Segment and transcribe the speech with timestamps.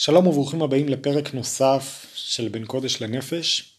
[0.00, 3.78] שלום וברוכים הבאים לפרק נוסף של בין קודש לנפש.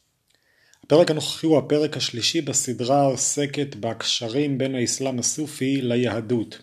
[0.83, 6.61] הפרק הנוכחי הוא הפרק השלישי בסדרה העוסקת בקשרים בין האסלאם הסופי ליהדות.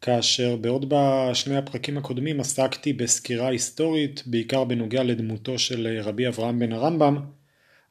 [0.00, 6.72] כאשר בעוד בשני הפרקים הקודמים עסקתי בסקירה היסטורית, בעיקר בנוגע לדמותו של רבי אברהם בן
[6.72, 7.16] הרמב"ם,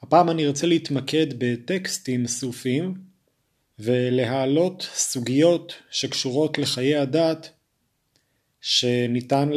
[0.02, 2.94] הפעם אני ארצה להתמקד בטקסטים סופיים
[3.80, 7.50] ולהעלות סוגיות שקשורות לחיי הדת
[8.62, 9.50] שניתן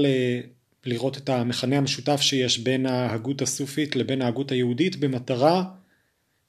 [0.87, 5.65] לראות את המכנה המשותף שיש בין ההגות הסופית לבין ההגות היהודית במטרה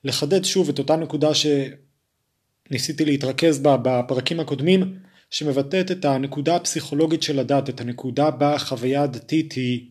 [0.04, 7.40] לחדד שוב את אותה נקודה שניסיתי להתרכז בה בפרקים הקודמים שמבטאת את הנקודה הפסיכולוגית של
[7.40, 9.86] הדת, את הנקודה בה החוויה הדתית היא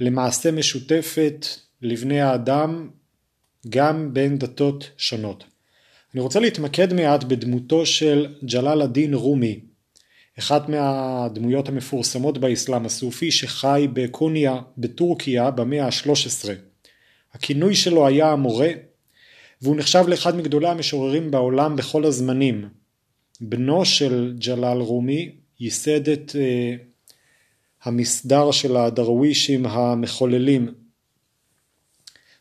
[0.00, 1.46] למעשה משותפת
[1.82, 2.90] לבני האדם
[3.68, 5.44] גם בין דתות שונות.
[6.14, 9.60] אני רוצה להתמקד מעט בדמותו של ג'לאל א-דין רומי,
[10.40, 16.48] אחת מהדמויות המפורסמות באסלאם הסופי שחי בקוניה בטורקיה במאה ה-13.
[17.32, 18.70] הכינוי שלו היה המורה
[19.62, 22.68] והוא נחשב לאחד מגדולי המשוררים בעולם בכל הזמנים.
[23.40, 26.34] בנו של ג'לאל רומי ייסד את uh,
[27.82, 30.74] המסדר של הדרווישים המחוללים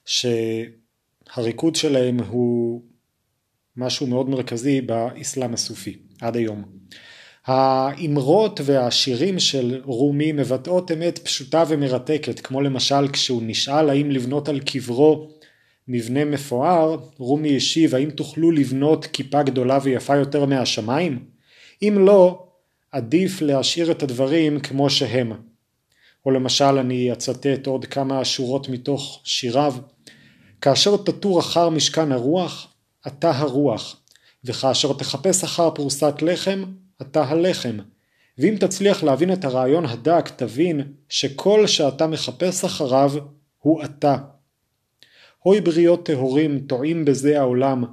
[0.05, 2.81] שהריקוד שלהם הוא
[3.77, 6.78] משהו מאוד מרכזי באסלאם הסופי עד היום.
[7.49, 14.59] האמרות והשירים של רומי מבטאות אמת פשוטה ומרתקת כמו למשל כשהוא נשאל האם לבנות על
[14.59, 15.29] קברו
[15.87, 21.25] מבנה מפואר רומי השיב האם תוכלו לבנות כיפה גדולה ויפה יותר מהשמיים?
[21.81, 22.43] אם לא
[22.91, 25.31] עדיף להשאיר את הדברים כמו שהם
[26.25, 29.75] או למשל אני אצטט עוד כמה שורות מתוך שיריו
[30.61, 32.73] כאשר תטור אחר משכן הרוח
[33.07, 34.01] אתה הרוח
[34.43, 36.63] וכאשר תחפש אחר פרוסת לחם
[37.01, 37.77] אתה הלחם.
[38.37, 43.11] ואם תצליח להבין את הרעיון הדק, תבין שכל שאתה מחפש אחריו
[43.59, 44.17] הוא אתה.
[45.39, 47.83] הוי בריות טהורים, טועים בזה העולם.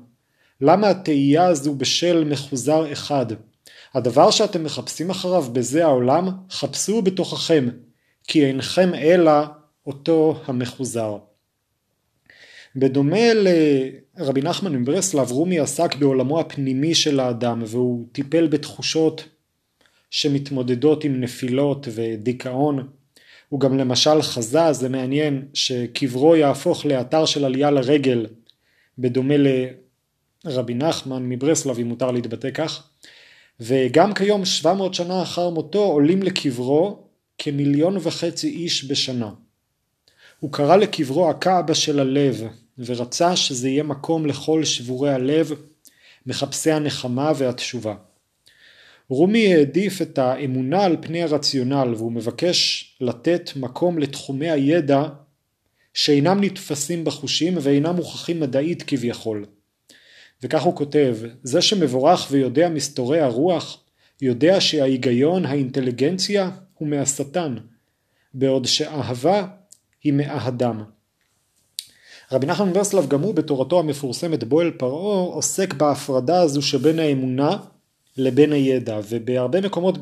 [0.61, 3.27] למה התהייה הזו בשל מחוזר אחד?
[3.95, 7.69] הדבר שאתם מחפשים אחריו בזה העולם, חפשו בתוככם,
[8.25, 9.33] כי אינכם אלא
[9.87, 11.19] אותו המחוזר.
[12.77, 19.25] בדומה לרבי נחמן מברסלב, רומי עסק בעולמו הפנימי של האדם והוא טיפל בתחושות
[20.11, 22.89] שמתמודדות עם נפילות ודיכאון.
[23.49, 28.27] הוא גם למשל חזה, זה מעניין, שקברו יהפוך לאתר של עלייה לרגל,
[28.99, 29.35] בדומה
[30.45, 32.89] לרבי נחמן מברסלב, אם מותר להתבטא כך.
[33.61, 36.99] וגם כיום, 700 שנה אחר מותו, עולים לקברו
[37.39, 39.31] כמיליון וחצי איש בשנה.
[40.41, 42.43] הוא קרא לקברו הקעבה של הלב,
[42.79, 45.53] ורצה שזה יהיה מקום לכל שבורי הלב,
[46.27, 47.95] מחפשי הנחמה והתשובה.
[49.09, 55.03] רומי העדיף את האמונה על פני הרציונל והוא מבקש לתת מקום לתחומי הידע
[55.95, 59.47] שאינם נתפסים בחושים ואינם מוכחים מדעית כביכול.
[60.43, 63.81] וכך הוא כותב, זה שמבורך ויודע מסתורי הרוח,
[64.23, 67.57] יודע שההיגיון, האינטליגנציה, הוא מהשטן,
[68.35, 69.47] בעוד שאהבה
[70.05, 70.85] היא מהאדם.
[72.33, 77.57] רבי נחמן ברסלב גם הוא בתורתו המפורסמת בו אל פרעה עוסק בהפרדה הזו שבין האמונה
[78.17, 79.99] לבין הידע ובהרבה מקומות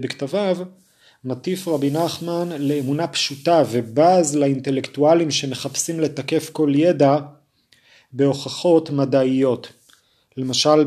[0.00, 0.56] בכתביו
[1.24, 7.18] מטיף רבי נחמן לאמונה פשוטה ובז לאינטלקטואלים שמחפשים לתקף כל ידע
[8.12, 9.72] בהוכחות מדעיות.
[10.36, 10.84] למשל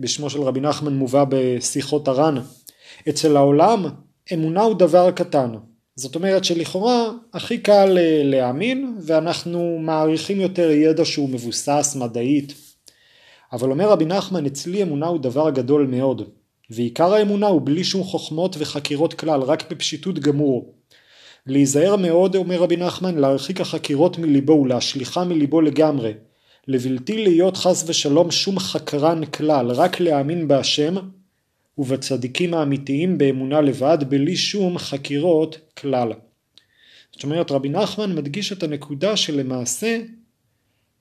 [0.00, 2.34] בשמו של רבי נחמן מובא בשיחות הר"ן
[3.08, 3.84] אצל העולם
[4.32, 5.50] אמונה הוא דבר קטן
[5.96, 12.54] זאת אומרת שלכאורה הכי קל אה, להאמין ואנחנו מעריכים יותר ידע שהוא מבוסס מדעית.
[13.52, 16.22] אבל אומר רבי נחמן אצלי אמונה הוא דבר גדול מאוד
[16.70, 20.74] ועיקר האמונה הוא בלי שום חוכמות וחקירות כלל רק בפשיטות גמור.
[21.46, 26.12] להיזהר מאוד אומר רבי נחמן להרחיק החקירות מליבו ולהשליכה מליבו לגמרי.
[26.68, 30.94] לבלתי להיות חס ושלום שום חקרן כלל רק להאמין בהשם
[31.78, 36.12] ובצדיקים האמיתיים באמונה לבד בלי שום חקירות כלל.
[37.12, 39.98] זאת אומרת רבי נחמן מדגיש את הנקודה שלמעשה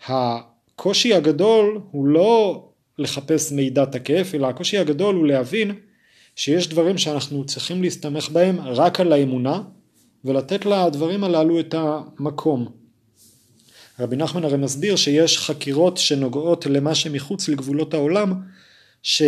[0.08, 5.72] הקושי הגדול הוא לא לחפש מידע תקף אלא הקושי הגדול הוא להבין
[6.36, 9.62] שיש דברים שאנחנו צריכים להסתמך בהם רק על האמונה
[10.26, 12.68] ולתת לדברים הללו את המקום.
[14.00, 18.34] רבי נחמן הרי מסביר שיש חקירות שנוגעות למה שמחוץ לגבולות העולם
[19.04, 19.22] ש...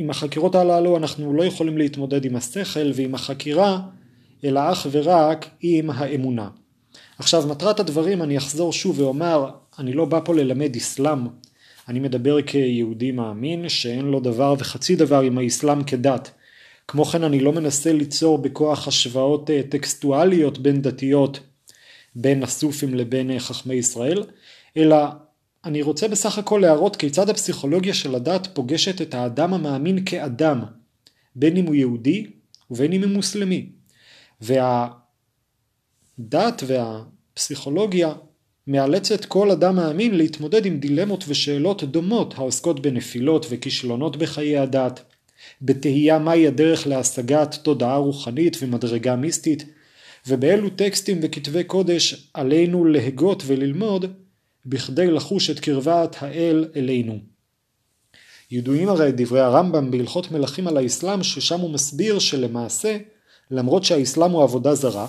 [0.00, 3.80] עם החקירות הללו אנחנו לא יכולים להתמודד עם השכל ועם החקירה
[4.44, 6.48] אלא אך ורק עם האמונה.
[7.18, 11.18] עכשיו מטרת הדברים אני אחזור שוב ואומר אני לא בא פה ללמד אסלאם
[11.88, 16.30] אני מדבר כיהודי מאמין שאין לו דבר וחצי דבר עם האסלאם כדת
[16.88, 21.40] כמו כן אני לא מנסה ליצור בכוח השוואות אה, טקסטואליות בין דתיות
[22.14, 24.22] בין הסופים לבין אה, חכמי ישראל,
[24.76, 24.96] אלא
[25.64, 30.64] אני רוצה בסך הכל להראות כיצד הפסיכולוגיה של הדת פוגשת את האדם המאמין כאדם,
[31.36, 32.26] בין אם הוא יהודי
[32.70, 33.72] ובין אם הוא מוסלמי.
[34.40, 35.02] והדת
[36.66, 38.12] והפסיכולוגיה
[38.66, 45.02] מאלצת כל אדם מאמין להתמודד עם דילמות ושאלות דומות העוסקות בנפילות וכישלונות בחיי הדת,
[45.62, 49.64] בתהייה מהי הדרך להשגת תודעה רוחנית ומדרגה מיסטית,
[50.26, 54.06] ובאילו טקסטים וכתבי קודש עלינו להגות וללמוד
[54.66, 57.18] בכדי לחוש את קרבת האל אלינו.
[58.50, 62.96] ידועים הרי דברי הרמב"ם בהלכות מלכים על האסלאם ששם הוא מסביר שלמעשה
[63.50, 65.06] למרות שהאסלאם הוא עבודה זרה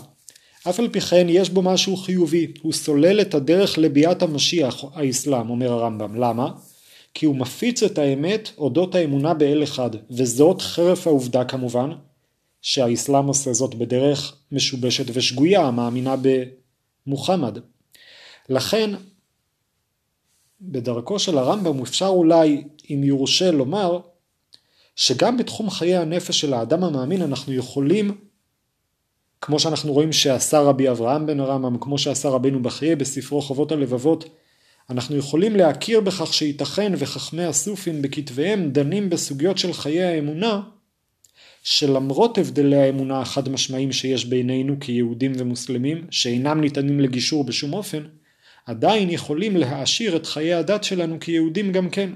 [0.70, 5.50] אף על פי כן יש בו משהו חיובי, הוא סולל את הדרך לביאת המשיח האסלאם
[5.50, 6.52] אומר הרמב"ם, למה?
[7.14, 11.92] כי הוא מפיץ את האמת אודות האמונה באל אחד, וזאת חרף העובדה כמובן
[12.62, 16.16] שהאסלאם עושה זאת בדרך משובשת ושגויה המאמינה
[17.08, 17.58] במוחמד.
[18.50, 18.92] לכן
[20.62, 24.00] בדרכו של הרמב"ם אפשר אולי, אם יורשה לומר,
[24.96, 28.12] שגם בתחום חיי הנפש של האדם המאמין אנחנו יכולים,
[29.42, 34.26] כמו שאנחנו רואים שעשה רבי אברהם בן הרמב"ם, כמו שעשה רבנו בחיי בספרו חובות הלבבות,
[34.90, 40.62] אנחנו יכולים להכיר בכך שייתכן וחכמי הסופים בכתביהם דנים בסוגיות של חיי האמונה,
[41.64, 48.04] שלמרות הבדלי האמונה החד משמעיים שיש בינינו כיהודים ומוסלמים, שאינם ניתנים לגישור בשום אופן,
[48.66, 52.10] עדיין יכולים להעשיר את חיי הדת שלנו כיהודים גם כן.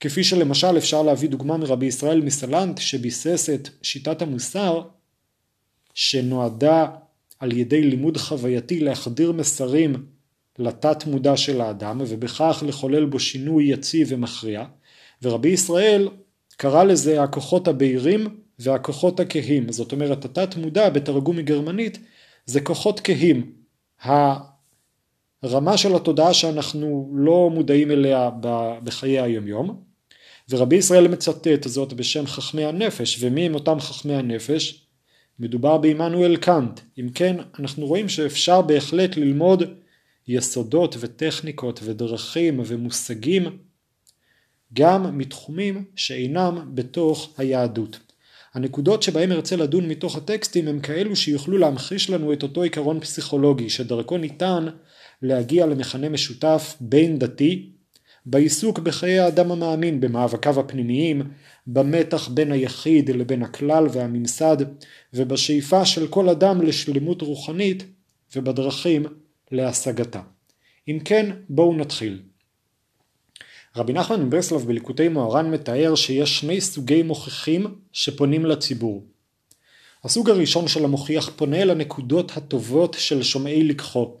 [0.00, 4.82] כפי שלמשל אפשר להביא דוגמה מרבי ישראל מסלנט שביסס את שיטת המוסר
[5.94, 6.86] שנועדה
[7.38, 10.06] על ידי לימוד חווייתי להחדיר מסרים
[10.58, 14.64] לתת מודע של האדם ובכך לחולל בו שינוי יציב ומכריע.
[15.22, 16.08] ורבי ישראל
[16.56, 19.72] קרא לזה הכוחות הבהירים והכוחות הכהים.
[19.72, 21.98] זאת אומרת התת מודע בתרגום מגרמנית
[22.46, 23.52] זה כוחות כהים
[25.44, 28.30] רמה של התודעה שאנחנו לא מודעים אליה
[28.84, 29.82] בחיי היומיום
[30.50, 34.86] ורבי ישראל מצטט זאת בשם חכמי הנפש ומי הם אותם חכמי הנפש?
[35.38, 39.62] מדובר בעמנואל קאנט אם כן אנחנו רואים שאפשר בהחלט ללמוד
[40.28, 43.58] יסודות וטכניקות ודרכים ומושגים
[44.74, 47.98] גם מתחומים שאינם בתוך היהדות.
[48.54, 53.70] הנקודות שבהם ארצה לדון מתוך הטקסטים הם כאלו שיוכלו להמחיש לנו את אותו עיקרון פסיכולוגי
[53.70, 54.66] שדרכו ניתן
[55.22, 57.70] להגיע למכנה משותף בין דתי
[58.26, 61.22] בעיסוק בחיי האדם המאמין במאבקיו הפנימיים,
[61.66, 64.56] במתח בין היחיד לבין הכלל והממסד
[65.14, 67.84] ובשאיפה של כל אדם לשלמות רוחנית
[68.36, 69.06] ובדרכים
[69.52, 70.20] להשגתה.
[70.88, 72.22] אם כן בואו נתחיל.
[73.76, 79.06] רבי נחמן מברסלב בליקוטי מוהר"ן מתאר שיש שני סוגי מוכיחים שפונים לציבור.
[80.04, 84.16] הסוג הראשון של המוכיח פונה אל הנקודות הטובות של שומעי לקחו,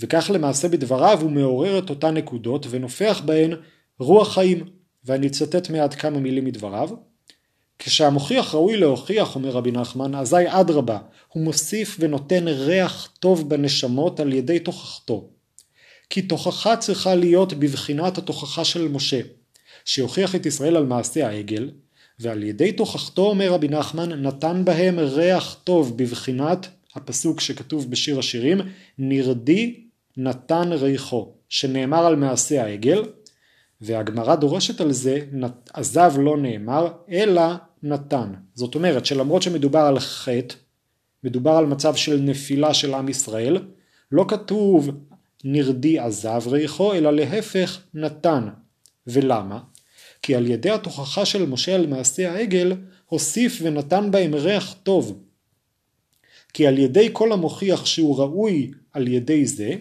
[0.00, 3.52] וכך למעשה בדבריו הוא מעורר את אותן נקודות ונופח בהן
[3.98, 4.64] רוח חיים,
[5.04, 6.90] ואני אצטט מעט כמה מילים מדבריו.
[7.78, 10.98] כשהמוכיח ראוי להוכיח, אומר רבי נחמן, אזי אדרבה,
[11.28, 15.28] הוא מוסיף ונותן ריח טוב בנשמות על ידי תוכחתו.
[16.10, 19.20] כי תוכחה צריכה להיות בבחינת התוכחה של משה,
[19.84, 21.70] שהוכיח את ישראל על מעשה העגל,
[22.18, 28.60] ועל ידי תוכחתו, אומר רבי נחמן, נתן בהם ריח טוב בבחינת הפסוק שכתוב בשיר השירים,
[28.98, 33.02] נרדי נתן ריחו, שנאמר על מעשה העגל,
[33.80, 35.20] והגמרא דורשת על זה,
[35.72, 37.42] עזב לא נאמר, אלא
[37.82, 38.32] נתן.
[38.54, 40.54] זאת אומרת שלמרות שמדובר על חטא,
[41.24, 43.58] מדובר על מצב של נפילה של עם ישראל,
[44.12, 44.90] לא כתוב
[45.44, 48.48] נרדי עזב ריחו, אלא להפך נתן.
[49.06, 49.60] ולמה?
[50.22, 52.72] כי על ידי התוכחה של משה על מעשה העגל,
[53.06, 55.22] הוסיף ונתן בהם ריח טוב.
[56.52, 59.74] כי על ידי כל המוכיח שהוא ראוי על ידי זה,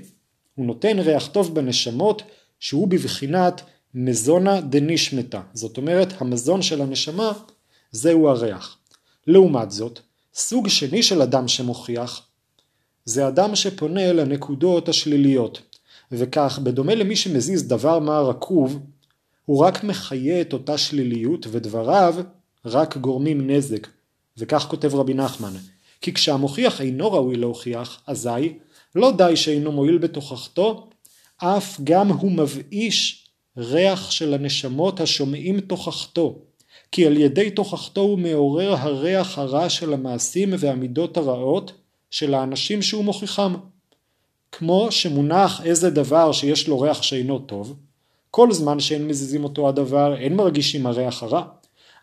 [0.60, 2.22] הוא נותן ריח טוב בנשמות
[2.60, 3.62] שהוא בבחינת
[3.94, 7.32] מזונה דנישמתה, זאת אומרת המזון של הנשמה
[7.92, 8.78] זהו הריח.
[9.28, 10.00] לעומת זאת,
[10.34, 12.22] סוג שני של אדם שמוכיח
[13.06, 15.62] זה אדם שפונה לנקודות השליליות,
[16.12, 18.80] וכך בדומה למי שמזיז דבר מה רקוב,
[19.46, 22.16] הוא רק מחיה את אותה שליליות ודבריו
[22.66, 23.88] רק גורמים נזק,
[24.38, 25.54] וכך כותב רבי נחמן,
[26.02, 28.54] כי כשהמוכיח אינו ראוי להוכיח, אזי
[28.96, 30.90] לא די שאינו מועיל בתוכחתו,
[31.38, 33.28] אף גם הוא מבאיש
[33.58, 36.40] ריח של הנשמות השומעים תוכחתו,
[36.92, 41.72] כי על ידי תוכחתו הוא מעורר הריח הרע של המעשים והמידות הרעות
[42.12, 43.56] של האנשים שהוא מוכיחם.
[44.52, 47.76] כמו שמונח איזה דבר שיש לו ריח שאינו טוב,
[48.32, 51.44] כל זמן שאין מזיזים אותו הדבר אין מרגישים הריח הרע,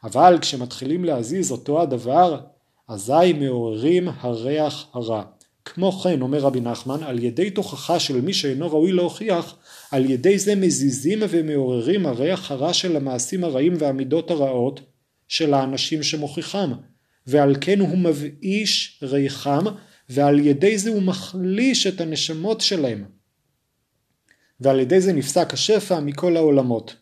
[0.05, 2.41] אבל כשמתחילים להזיז אותו הדבר,
[2.89, 5.23] אזי מעוררים הריח הרע.
[5.69, 9.57] כמו כן, אומר רבי נחמן, על ידי תוכחה של מי שאינו ראוי להוכיח,
[9.91, 14.81] על ידי זה מזיזים ומעוררים הריח הרע של המעשים הרעים והמידות הרעות
[15.29, 16.73] של האנשים שמוכיחם,
[17.27, 19.65] ועל כן הוא מבאיש ריחם,
[20.09, 23.05] ועל ידי זה הוא מחליש את הנשמות שלהם.
[24.61, 26.97] ועל ידי זה נפסק השפע מכל העולמות.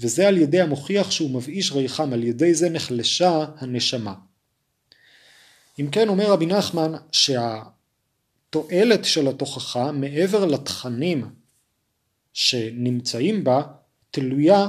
[0.00, 4.14] וזה על ידי המוכיח שהוא מבאיש ריחם, על ידי זה נחלשה הנשמה.
[5.80, 11.26] אם כן אומר רבי נחמן שהתועלת של התוכחה מעבר לתכנים
[12.32, 13.62] שנמצאים בה
[14.10, 14.68] תלויה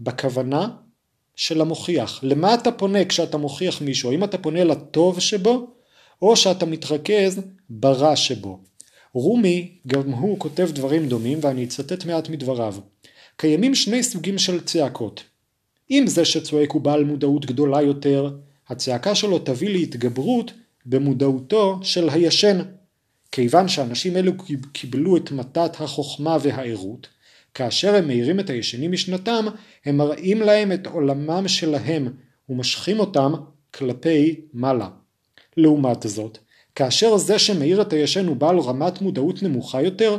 [0.00, 0.68] בכוונה
[1.36, 2.20] של המוכיח.
[2.22, 4.10] למה אתה פונה כשאתה מוכיח מישהו?
[4.10, 5.74] האם אתה פונה לטוב שבו
[6.22, 8.60] או שאתה מתרכז ברע שבו?
[9.14, 12.74] רומי גם הוא כותב דברים דומים ואני אצטט מעט מדבריו.
[13.36, 15.24] קיימים שני סוגים של צעקות.
[15.90, 18.30] אם זה שצועק הוא בעל מודעות גדולה יותר,
[18.68, 20.52] הצעקה שלו תביא להתגברות
[20.86, 22.60] במודעותו של הישן.
[23.32, 24.32] כיוון שאנשים אלו
[24.72, 27.08] קיבלו את מתת החוכמה והערות,
[27.54, 29.46] כאשר הם מאירים את הישנים משנתם,
[29.84, 32.08] הם מראים להם את עולמם שלהם
[32.48, 33.32] ומשכים אותם
[33.74, 34.88] כלפי מעלה.
[35.56, 36.38] לעומת זאת,
[36.74, 40.18] כאשר זה שמאיר את הישן הוא בעל רמת מודעות נמוכה יותר,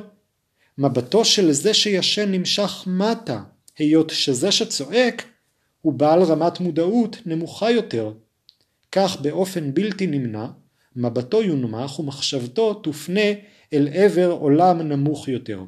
[0.77, 3.41] מבטו של זה שישן נמשך מטה,
[3.77, 5.23] היות שזה שצועק
[5.81, 8.11] הוא בעל רמת מודעות נמוכה יותר.
[8.95, 10.47] כך באופן בלתי נמנע,
[10.95, 13.29] מבטו יונמך ומחשבתו תופנה
[13.73, 15.63] אל עבר עולם נמוך יותר.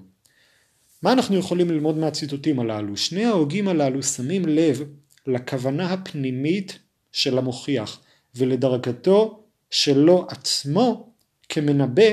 [1.04, 2.98] מה אנחנו יכולים ללמוד מהציטוטים הללו?
[2.98, 4.84] שני ההוגים הללו שמים לב
[5.28, 6.80] לכוונה הפנימית
[7.12, 8.00] של המוכיח
[8.36, 11.14] ולדרגתו שלו עצמו
[11.50, 12.12] כמנבא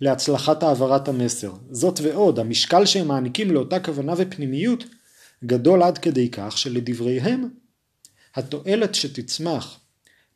[0.00, 1.52] להצלחת העברת המסר.
[1.70, 4.84] זאת ועוד, המשקל שהם מעניקים לאותה כוונה ופנימיות
[5.44, 7.48] גדול עד כדי כך שלדבריהם
[8.34, 9.81] התועלת שתצמח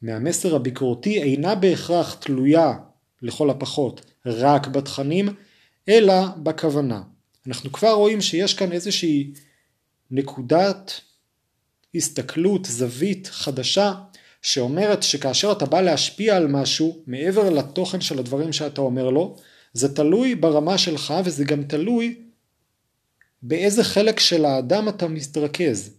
[0.07, 2.73] מהמסר הביקורתי אינה בהכרח תלויה
[3.23, 5.29] לכל הפחות רק בתכנים
[5.89, 7.03] אלא בכוונה.
[7.47, 9.33] אנחנו כבר רואים שיש כאן איזושהי
[10.11, 11.01] נקודת
[11.95, 13.95] הסתכלות, זווית חדשה
[14.43, 19.37] שאומרת שכאשר אתה בא להשפיע על משהו מעבר לתוכן של הדברים שאתה אומר לו
[19.73, 22.21] זה תלוי ברמה שלך וזה גם תלוי
[23.43, 25.91] באיזה חלק של האדם אתה מתרכז.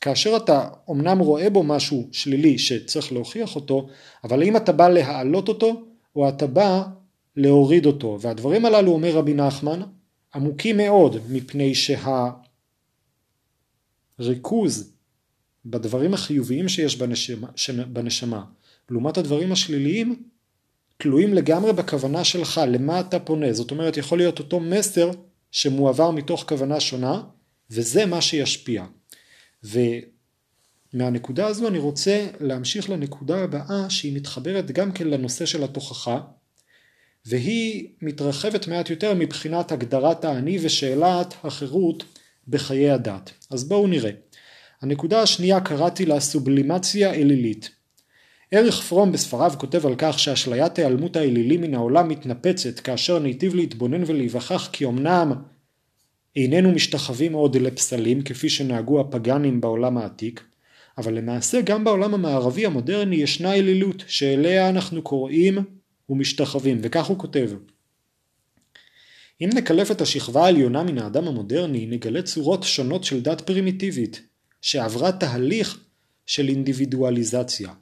[0.00, 3.88] כאשר אתה אמנם רואה בו משהו שלילי שצריך להוכיח אותו,
[4.24, 6.84] אבל האם אתה בא להעלות אותו או אתה בא
[7.36, 8.18] להוריד אותו.
[8.20, 9.82] והדברים הללו אומר רבי נחמן
[10.34, 11.72] עמוקים מאוד מפני
[14.18, 14.92] שהריכוז
[15.64, 17.48] בדברים החיוביים שיש בנשמה,
[17.92, 18.44] בנשמה
[18.90, 20.22] לעומת הדברים השליליים
[20.96, 23.52] תלויים לגמרי בכוונה שלך, למה אתה פונה.
[23.52, 25.10] זאת אומרת, יכול להיות אותו מסר
[25.50, 27.22] שמועבר מתוך כוונה שונה,
[27.70, 28.84] וזה מה שישפיע.
[29.64, 36.20] ומהנקודה הזו אני רוצה להמשיך לנקודה הבאה שהיא מתחברת גם כן לנושא של התוכחה,
[37.26, 42.04] והיא מתרחבת מעט יותר מבחינת הגדרת האני ושאלת החירות
[42.48, 43.30] בחיי הדת.
[43.50, 44.10] אז בואו נראה.
[44.82, 47.70] הנקודה השנייה קראתי לה סובלימציה אלילית.
[48.50, 54.02] ערך פרום בספריו כותב על כך שאשליית היעלמות האלילי מן העולם מתנפצת כאשר ניטיב להתבונן
[54.06, 55.32] ולהיווכח כי אמנם
[56.36, 60.44] איננו משתחווים עוד לפסלים כפי שנהגו הפגאנים בעולם העתיק,
[60.98, 65.58] אבל למעשה גם בעולם המערבי המודרני ישנה אלילות שאליה אנחנו קוראים
[66.08, 67.50] ומשתחווים, וכך הוא כותב
[69.40, 74.22] אם נקלף את השכבה העליונה מן האדם המודרני, נגלה צורות שונות של דת פרימיטיבית,
[74.62, 75.80] שעברה תהליך
[76.26, 77.72] של אינדיבידואליזציה.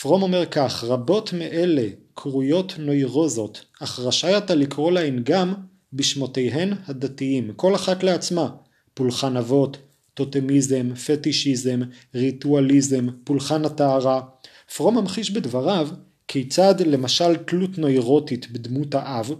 [0.00, 5.54] פרום אומר כך, רבות מאלה קרויות נוירוזות, אך רשאי אתה לקרוא להן גם
[5.94, 8.48] בשמותיהן הדתיים, כל אחת לעצמה,
[8.94, 9.76] פולחן אבות,
[10.14, 11.80] טוטמיזם, פטישיזם,
[12.14, 14.20] ריטואליזם, פולחן הטהרה.
[14.76, 15.88] פרום ממחיש בדבריו
[16.28, 19.30] כיצד למשל תלות נוירוטית בדמות האב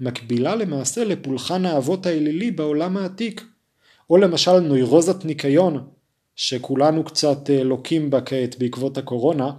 [0.00, 3.44] מקבילה למעשה לפולחן האבות האלילי בעולם העתיק.
[4.10, 5.84] או למשל נוירוזת ניקיון,
[6.36, 9.50] שכולנו קצת אה, לוקים בה כעת בעקבות הקורונה,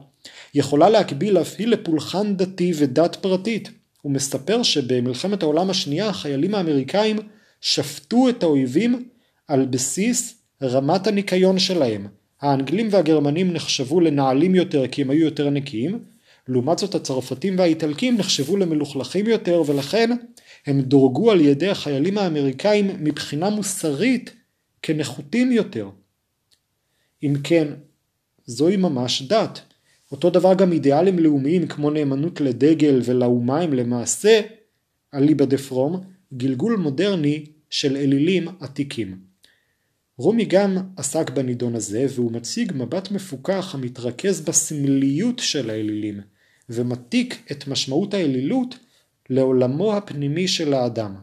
[0.54, 3.72] יכולה להקביל אף היא לפולחן דתי ודת פרטית.
[4.04, 7.18] הוא מספר שבמלחמת העולם השנייה החיילים האמריקאים
[7.62, 9.10] שפטו את האויבים
[9.48, 12.08] על בסיס רמת הניקיון שלהם.
[12.42, 16.00] האנגלים והגרמנים נחשבו לנעלים יותר כי הם היו יותר נקיים,
[16.48, 20.10] לעומת זאת הצרפתים והאיטלקים נחשבו למלוכלכים יותר ולכן
[20.66, 24.34] הם דורגו על ידי החיילים האמריקאים מבחינה מוסרית
[24.82, 25.90] כנחותים יותר.
[27.24, 27.68] אם כן,
[28.46, 29.62] זוהי ממש דת.
[30.14, 34.42] אותו דבר גם אידיאלים לאומיים כמו נאמנות לדגל ולאומה הם למעשה,
[35.14, 36.02] אליבא דה פרום,
[36.34, 39.18] גלגול מודרני של אלילים עתיקים.
[40.18, 46.22] רומי גם עסק בנידון הזה והוא מציג מבט מפוכח המתרכז בסמליות של האלילים
[46.70, 48.76] ומתיק את משמעות האלילות
[49.30, 51.16] לעולמו הפנימי של האדם.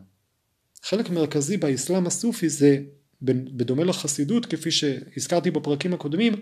[0.82, 2.78] חלק מרכזי באסלאם הסופי זה
[3.22, 6.32] בדומה לחסידות כפי שהזכרתי בפרקים הקודמים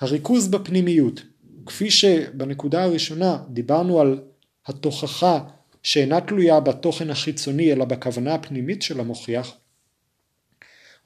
[0.00, 1.22] הריכוז בפנימיות
[1.66, 4.20] כפי שבנקודה הראשונה דיברנו על
[4.66, 5.40] התוכחה
[5.82, 9.54] שאינה תלויה בתוכן החיצוני אלא בכוונה הפנימית של המוכיח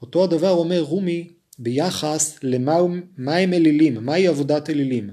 [0.01, 1.27] אותו הדבר אומר רומי
[1.59, 2.75] ביחס למה
[3.35, 5.09] הם אלילים, מהי עבודת אלילים.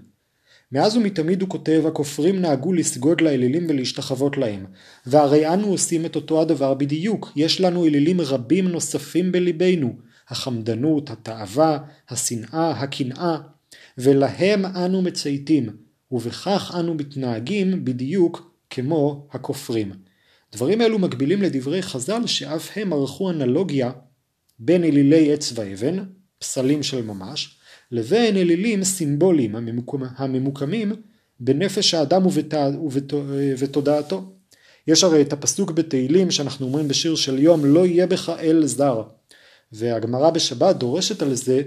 [0.73, 4.67] מאז ומתמיד הוא כותב הכופרים נהגו לסגוד לאלילים ולהשתחוות להם
[5.07, 9.97] והרי אנו עושים את אותו הדבר בדיוק יש לנו אלילים רבים נוספים בליבנו
[10.29, 13.39] החמדנות, התאווה, השנאה, הקנאה
[13.99, 15.69] ולהם אנו מצייתים
[16.11, 19.93] ובכך אנו מתנהגים בדיוק כמו הכופרים.
[20.53, 23.91] דברים אלו מקבילים לדברי חז"ל שאף הם ערכו אנלוגיה
[24.59, 26.05] בין אלילי עץ ואבן,
[26.39, 27.59] פסלים של ממש,
[27.91, 29.57] לבין אלילים סימבוליים
[30.17, 30.93] הממוקמים
[31.41, 32.55] בנפש האדם ובת...
[32.55, 33.13] ובת...
[33.59, 34.33] ותודעתו.
[34.87, 39.03] יש הרי את הפסוק בתהילים שאנחנו אומרים בשיר של יום לא יהיה בך אל זר
[39.73, 41.63] והגמרא בשבת דורשת על זה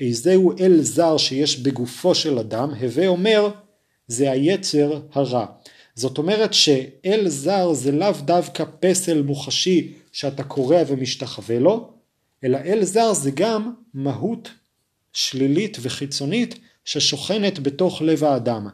[0.00, 3.50] איזהו אל זר שיש בגופו של אדם הווה אומר
[4.08, 5.46] זה היצר הרע
[5.94, 11.90] זאת אומרת שאל זר זה לאו דווקא פסל מוחשי שאתה קורא ומשתחווה לו
[12.44, 14.50] אלא אל זר זה גם מהות
[15.12, 18.68] שלילית וחיצונית ששוכנת בתוך לב האדם.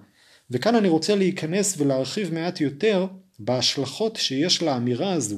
[0.50, 3.06] וכאן אני רוצה להיכנס ולהרחיב מעט יותר
[3.38, 5.36] בהשלכות שיש לאמירה הזו.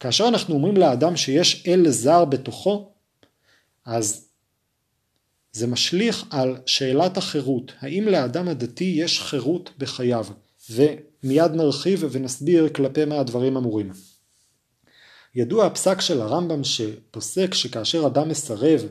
[0.00, 2.92] כאשר אנחנו אומרים לאדם שיש אל זר בתוכו,
[3.84, 4.27] אז
[5.52, 7.72] זה משליך על שאלת החירות.
[7.80, 10.26] האם לאדם הדתי יש חירות בחייו?
[10.70, 13.92] ומיד נרחיב ונסביר כלפי מה הדברים אמורים.
[15.34, 18.84] ידוע הפסק של הרמב"ם שפוסק שכאשר אדם מסרב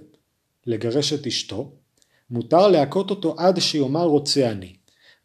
[0.65, 1.71] לגרש את אשתו,
[2.29, 4.75] מותר להכות אותו עד שיאמר רוצה אני.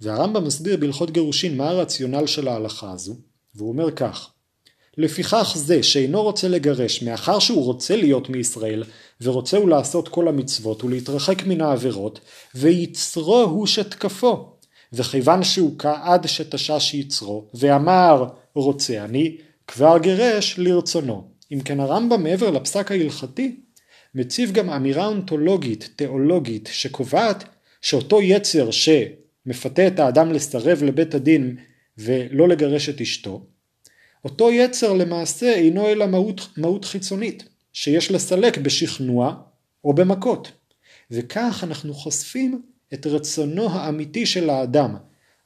[0.00, 3.16] והרמב"ם מסביר בהלכות גירושין מה הרציונל של ההלכה הזו,
[3.54, 4.31] והוא אומר כך:
[4.98, 8.84] לפיכך זה שאינו רוצה לגרש מאחר שהוא רוצה להיות מישראל
[9.20, 12.20] ורוצה הוא לעשות כל המצוות ולהתרחק מן העבירות
[12.54, 14.48] ויצרו הוא שתקפו
[14.92, 18.24] וכיוון שהוא כעד שתשש יצרו ואמר
[18.54, 21.28] רוצה אני כבר גירש לרצונו.
[21.52, 23.56] אם כן הרמב"ם מעבר לפסק ההלכתי
[24.14, 27.44] מציב גם אמירה אונתולוגית, תיאולוגית, שקובעת
[27.82, 31.56] שאותו יצר שמפתה את האדם לסרב לבית הדין
[31.98, 33.46] ולא לגרש את אשתו,
[34.24, 39.34] אותו יצר למעשה אינו אלא מהות, מהות חיצונית, שיש לסלק בשכנוע
[39.84, 40.52] או במכות.
[41.10, 42.62] וכך אנחנו חושפים
[42.94, 44.96] את רצונו האמיתי של האדם.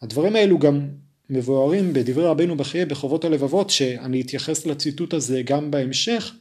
[0.03, 0.89] הדברים האלו גם
[1.31, 6.33] מבוארים בדברי רבנו בחיי בחובות הלבבות שאני אתייחס לציטוט הזה גם בהמשך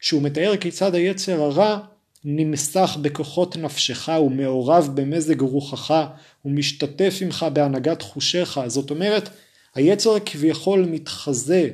[0.00, 1.78] שהוא מתאר כיצד היצר הרע
[2.24, 5.94] נמסך בכוחות נפשך ומעורב במזג רוחך
[6.44, 9.28] ומשתתף עמך בהנהגת חושיך זאת אומרת
[9.74, 11.70] היצר כביכול מתחזה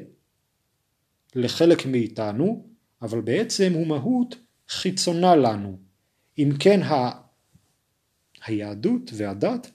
[1.35, 2.69] לחלק מאיתנו
[3.03, 4.37] אבל בעצם הוא מהות
[4.69, 5.79] חיצונה לנו.
[6.39, 7.11] אם כן ה...
[8.47, 9.71] היהדות והדת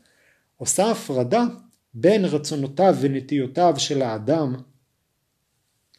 [0.57, 1.43] עושה הפרדה
[1.93, 4.55] בין רצונותיו ונטיותיו של האדם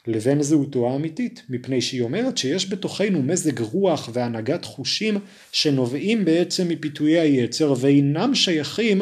[0.06, 5.18] לבין זהותו האמיתית, מפני שהיא אומרת שיש בתוכנו מזג רוח והנהגת חושים
[5.52, 9.00] שנובעים בעצם מפיתויי היצר ואינם שייכים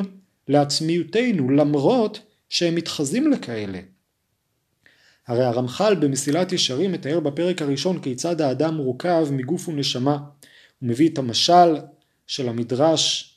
[0.48, 2.20] לעצמיותנו למרות
[2.52, 3.78] שהם מתחזים לכאלה.
[5.26, 10.12] הרי הרמח"ל במסילת ישרים מתאר בפרק הראשון כיצד האדם מורכב מגוף ונשמה.
[10.12, 11.76] הוא מביא את המשל
[12.26, 13.34] של המדרש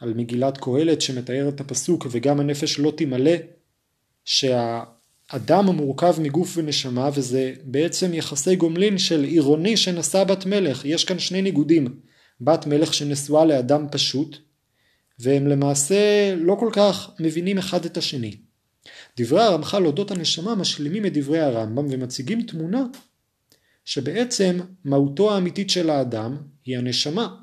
[0.00, 3.32] על מגילת קהלת שמתאר את הפסוק וגם הנפש לא תמלא
[4.24, 11.18] שהאדם מורכב מגוף ונשמה וזה בעצם יחסי גומלין של עירוני שנשא בת מלך יש כאן
[11.18, 12.00] שני ניגודים
[12.40, 14.36] בת מלך שנשואה לאדם פשוט
[15.18, 18.36] והם למעשה לא כל כך מבינים אחד את השני.
[19.16, 22.84] דברי הרמח"ל אודות הנשמה משלימים את דברי הרמב"ם ומציגים תמונה
[23.84, 27.36] שבעצם מהותו האמיתית של האדם היא הנשמה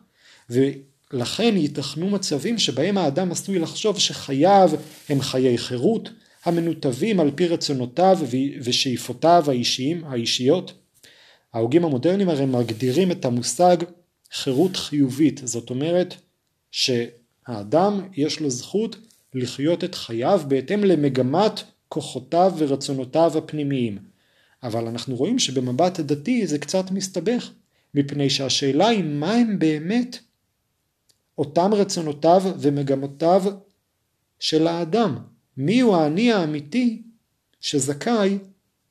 [1.14, 4.72] לכן ייתכנו מצבים שבהם האדם עשוי לחשוב שחייו
[5.10, 6.10] הם חיי חירות
[6.46, 8.20] המנותבים על פי רצונותיו
[8.64, 10.74] ושאיפותיו האישיים, האישיות.
[11.54, 13.78] ההוגים המודרניים הרי מגדירים את המושג
[14.34, 16.16] חירות חיובית, זאת אומרת
[17.48, 18.96] שהאדם יש לו זכות
[19.34, 23.98] לחיות את חייו בהתאם למגמת כוחותיו ורצונותיו הפנימיים.
[24.64, 27.52] אבל אנחנו רואים שבמבט הדתי זה קצת מסתבך,
[27.94, 30.18] מפני שהשאלה היא מה הם באמת
[31.38, 33.44] אותם רצונותיו ומגמותיו
[34.40, 35.18] של האדם.
[35.82, 37.02] הוא האני האמיתי
[37.62, 38.38] שזכאי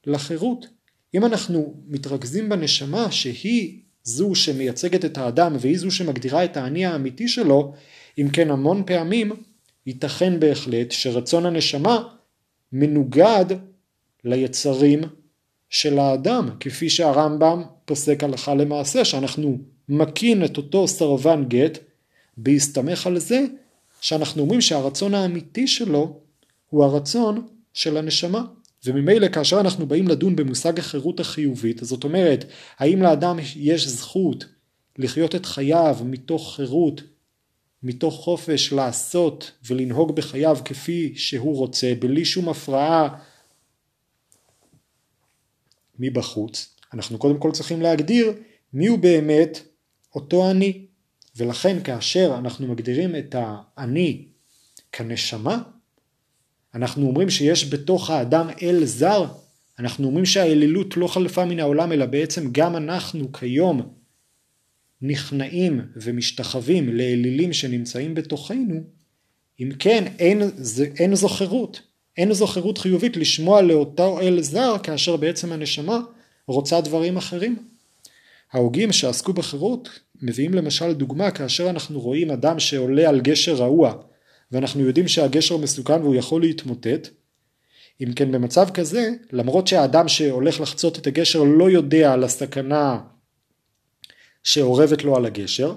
[0.07, 0.67] לחירות.
[1.15, 7.29] אם אנחנו מתרכזים בנשמה שהיא זו שמייצגת את האדם והיא זו שמגדירה את האני האמיתי
[7.29, 7.75] שלו,
[8.19, 9.33] אם כן המון פעמים
[9.87, 12.09] ייתכן בהחלט שרצון הנשמה
[12.73, 13.45] מנוגד
[14.25, 15.01] ליצרים
[15.71, 19.59] של האדם, כפי שהרמב"ם פוסק הלכה למעשה, שאנחנו
[19.89, 21.79] מקין את אותו סרבן גט
[22.37, 23.45] בהסתמך על זה
[24.01, 26.21] שאנחנו אומרים שהרצון האמיתי שלו
[26.71, 28.45] הוא הרצון של הנשמה.
[28.85, 32.45] וממילא כאשר אנחנו באים לדון במושג החירות החיובית, זאת אומרת,
[32.79, 34.45] האם לאדם יש זכות
[34.99, 37.03] לחיות את חייו מתוך חירות,
[37.83, 43.19] מתוך חופש לעשות ולנהוג בחייו כפי שהוא רוצה, בלי שום הפרעה
[45.99, 48.33] מבחוץ, אנחנו קודם כל צריכים להגדיר
[48.89, 49.61] הוא באמת
[50.15, 50.87] אותו אני.
[51.37, 54.29] ולכן כאשר אנחנו מגדירים את האני
[54.93, 55.63] כנשמה,
[56.75, 59.27] אנחנו אומרים שיש בתוך האדם אל זר,
[59.79, 63.95] אנחנו אומרים שהאלילות לא חלפה מן העולם אלא בעצם גם אנחנו כיום
[65.03, 68.81] נכנעים ומשתחווים לאלילים שנמצאים בתוכנו,
[69.61, 70.43] אם כן אין,
[70.97, 71.81] אין זו חירות,
[72.17, 76.01] אין זו חירות חיובית לשמוע לאותו אל זר כאשר בעצם הנשמה
[76.47, 77.57] רוצה דברים אחרים.
[78.53, 84.03] ההוגים שעסקו בחירות מביאים למשל דוגמה כאשר אנחנו רואים אדם שעולה על גשר רעוע
[84.53, 87.09] ואנחנו יודעים שהגשר מסוכן והוא יכול להתמוטט
[88.01, 93.01] אם כן במצב כזה למרות שהאדם שהולך לחצות את הגשר לא יודע על הסכנה
[94.43, 95.75] שאורבת לו על הגשר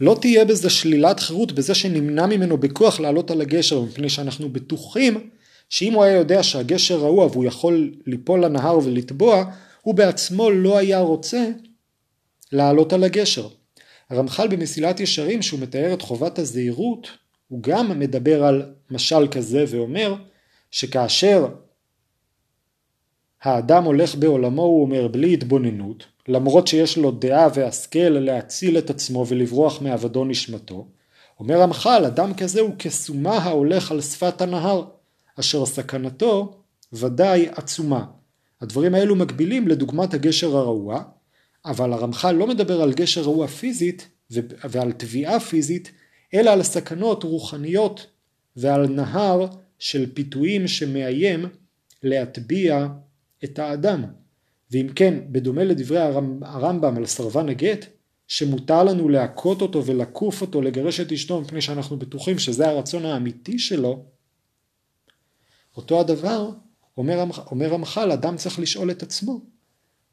[0.00, 5.30] לא תהיה בזה שלילת חירות בזה שנמנע ממנו בכוח לעלות על הגשר מפני שאנחנו בטוחים
[5.70, 9.44] שאם הוא היה יודע שהגשר רעוע והוא יכול ליפול לנהר ולטבוע
[9.82, 11.48] הוא בעצמו לא היה רוצה
[12.52, 13.48] לעלות על הגשר.
[14.10, 17.08] הרמח"ל במסילת ישרים שהוא מתאר את חובת הזהירות
[17.48, 20.14] הוא גם מדבר על משל כזה ואומר
[20.70, 21.48] שכאשר
[23.42, 29.26] האדם הולך בעולמו הוא אומר בלי התבוננות למרות שיש לו דעה והשכל להציל את עצמו
[29.28, 30.86] ולברוח מעבדו נשמתו
[31.40, 34.84] אומר רמח"ל אדם כזה הוא כסומה ההולך על שפת הנהר
[35.40, 36.60] אשר סכנתו
[36.92, 38.04] ודאי עצומה.
[38.60, 41.02] הדברים האלו מקבילים לדוגמת הגשר הרעוע
[41.64, 44.08] אבל הרמח"ל לא מדבר על גשר רעוע פיזית
[44.64, 45.92] ועל תביעה פיזית,
[46.34, 48.06] אלא על סכנות רוחניות
[48.56, 49.46] ועל נהר
[49.78, 51.44] של פיתויים שמאיים
[52.02, 52.86] להטביע
[53.44, 54.04] את האדם.
[54.70, 55.98] ואם כן, בדומה לדברי
[56.42, 57.86] הרמב"ם על סרבן הגט,
[58.28, 63.58] שמותר לנו להכות אותו ולקוף אותו, לגרש את אשתו מפני שאנחנו בטוחים שזה הרצון האמיתי
[63.58, 64.04] שלו,
[65.76, 66.50] אותו הדבר
[66.96, 69.40] אומר, אומר רמח"ל, אדם צריך לשאול את עצמו,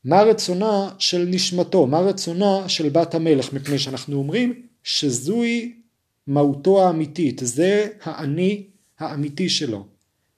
[0.03, 5.81] מה רצונה של נשמתו, מה רצונה של בת המלך, מפני שאנחנו אומרים שזוהי
[6.27, 8.67] מהותו האמיתית, זה האני
[8.99, 9.88] האמיתי שלו.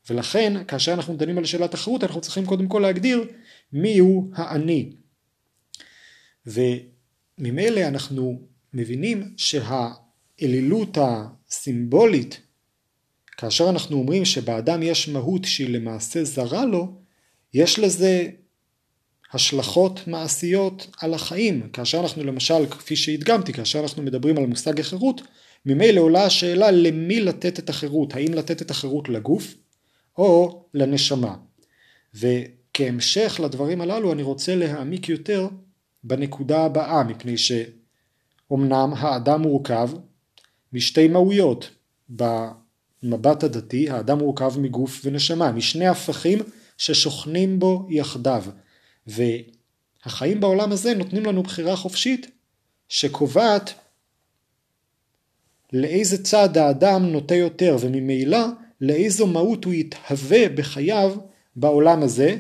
[0.09, 3.27] ולכן כאשר אנחנו דנים על שאלת החירות אנחנו צריכים קודם כל להגדיר
[3.73, 4.95] מיהו האני.
[6.45, 8.41] וממילא אנחנו
[8.73, 12.41] מבינים שהאלילות הסימבולית
[13.37, 17.01] כאשר אנחנו אומרים שבאדם יש מהות שהיא למעשה זרה לו,
[17.53, 18.29] יש לזה
[19.33, 21.69] השלכות מעשיות על החיים.
[21.69, 25.21] כאשר אנחנו למשל, כפי שהדגמתי, כאשר אנחנו מדברים על מושג החירות,
[25.65, 29.56] ממילא עולה השאלה למי לתת את החירות, האם לתת את החירות לגוף
[30.17, 31.36] או לנשמה.
[32.13, 35.47] וכהמשך לדברים הללו אני רוצה להעמיק יותר
[36.04, 39.89] בנקודה הבאה, מפני שאומנם האדם מורכב
[40.73, 41.69] משתי מהויות.
[42.10, 46.39] במבט הדתי האדם מורכב מגוף ונשמה, משני הפכים
[46.78, 48.43] ששוכנים בו יחדיו.
[49.08, 52.32] והחיים בעולם הזה נותנים לנו בחירה חופשית
[52.89, 53.73] שקובעת
[55.73, 58.45] לאיזה צד האדם נוטה יותר וממילא
[58.81, 61.15] לאיזו מהות הוא יתהווה בחייו
[61.55, 62.38] בעולם הזה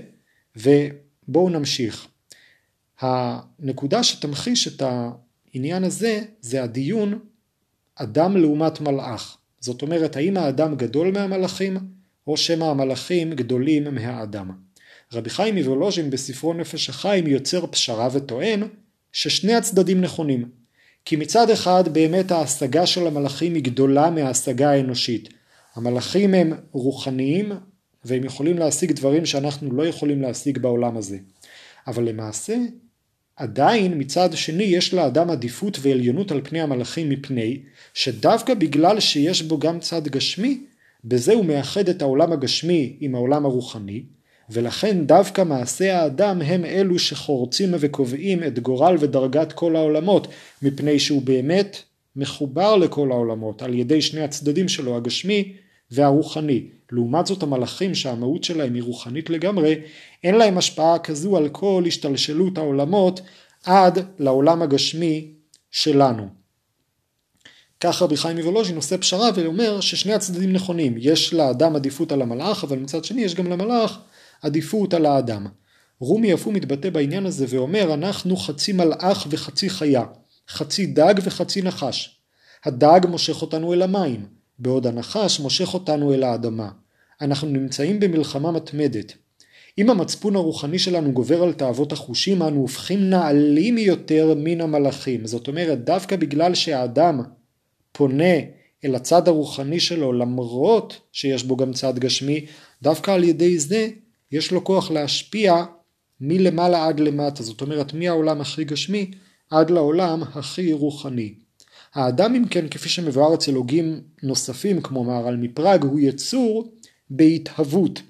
[0.55, 2.07] ובואו נמשיך.
[2.99, 7.19] הנקודה שתמחיש את העניין הזה זה הדיון
[7.95, 9.37] אדם לעומת מלאך.
[9.59, 11.77] זאת אומרת האם האדם גדול מהמלאכים
[12.27, 14.51] או שמא המלאכים גדולים מהאדם.
[15.13, 18.63] רבי חיים מוולוז'ין בספרו נפש החיים יוצר פשרה וטוען
[19.11, 20.62] ששני הצדדים נכונים.
[21.05, 25.29] כי מצד אחד באמת ההשגה של המלאכים היא גדולה מההשגה האנושית.
[25.75, 27.51] המלאכים הם רוחניים
[28.05, 31.17] והם יכולים להשיג דברים שאנחנו לא יכולים להשיג בעולם הזה.
[31.87, 32.57] אבל למעשה
[33.35, 37.59] עדיין מצד שני יש לאדם עדיפות ועליונות על פני המלאכים מפני
[37.93, 40.65] שדווקא בגלל שיש בו גם צד גשמי
[41.03, 44.03] בזה הוא מאחד את העולם הגשמי עם העולם הרוחני
[44.53, 50.27] ולכן דווקא מעשי האדם הם אלו שחורצים וקובעים את גורל ודרגת כל העולמות,
[50.61, 51.77] מפני שהוא באמת
[52.15, 55.53] מחובר לכל העולמות על ידי שני הצדדים שלו, הגשמי
[55.91, 56.67] והרוחני.
[56.91, 59.75] לעומת זאת המלאכים שהמהות שלהם היא רוחנית לגמרי,
[60.23, 63.21] אין להם השפעה כזו על כל השתלשלות העולמות
[63.65, 65.27] עד לעולם הגשמי
[65.71, 66.27] שלנו.
[67.79, 72.63] כך רבי חיים מוולוז'ין עושה פשרה ואומר ששני הצדדים נכונים, יש לאדם עדיפות על המלאך,
[72.63, 73.99] אבל מצד שני יש גם למלאך
[74.43, 75.47] עדיפות על האדם.
[75.99, 80.03] רומי אף הוא מתבטא בעניין הזה ואומר אנחנו חצי מלאך וחצי חיה,
[80.49, 82.19] חצי דג וחצי נחש.
[82.65, 84.25] הדג מושך אותנו אל המים,
[84.59, 86.69] בעוד הנחש מושך אותנו אל האדמה.
[87.21, 89.13] אנחנו נמצאים במלחמה מתמדת.
[89.77, 95.25] אם המצפון הרוחני שלנו גובר על תאוות החושים, אנו הופכים נעלים יותר מן המלאכים.
[95.25, 97.21] זאת אומרת, דווקא בגלל שהאדם
[97.91, 98.33] פונה
[98.85, 102.45] אל הצד הרוחני שלו, למרות שיש בו גם צד גשמי,
[102.81, 103.87] דווקא על ידי זה
[104.33, 105.65] יש לו כוח להשפיע
[106.21, 107.43] מלמעלה עד למטה.
[107.43, 109.11] זאת אומרת, מהעולם הכי גשמי
[109.49, 111.33] עד לעולם הכי רוחני.
[111.93, 116.73] האדם אם כן, כפי שמבואר אצל הוגים נוספים כמו מהר"ל מפראג, הוא יצור
[117.09, 118.01] בהתהוות.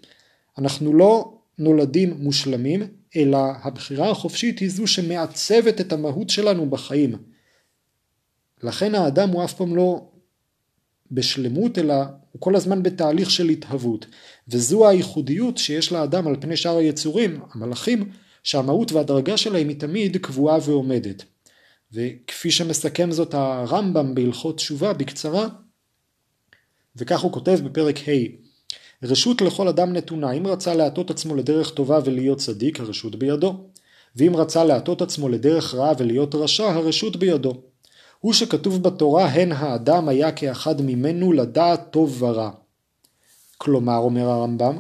[0.57, 2.81] אנחנו לא נולדים מושלמים,
[3.15, 7.15] אלא הבחירה החופשית היא זו שמעצבת את המהות שלנו בחיים.
[8.63, 10.07] לכן האדם הוא אף פעם לא
[11.11, 11.95] בשלמות, אלא
[12.33, 14.05] הוא כל הזמן בתהליך של התהוות.
[14.47, 18.11] וזו הייחודיות שיש לאדם על פני שאר היצורים, המלאכים,
[18.43, 21.23] שהמהות והדרגה שלהם היא תמיד קבועה ועומדת.
[21.91, 25.47] וכפי שמסכם זאת הרמב"ם בהלכות תשובה בקצרה,
[26.95, 28.11] וכך הוא כותב בפרק ה'
[29.03, 33.69] רשות לכל אדם נתונה, אם רצה להטות עצמו לדרך טובה ולהיות צדיק, הרשות בידו.
[34.15, 37.61] ואם רצה להטות עצמו לדרך רעה ולהיות רשע, הרשות בידו.
[38.23, 42.49] הוא שכתוב בתורה, הן האדם היה כאחד ממנו לדעת טוב ורע.
[43.57, 44.79] כלומר, אומר הרמב"ם,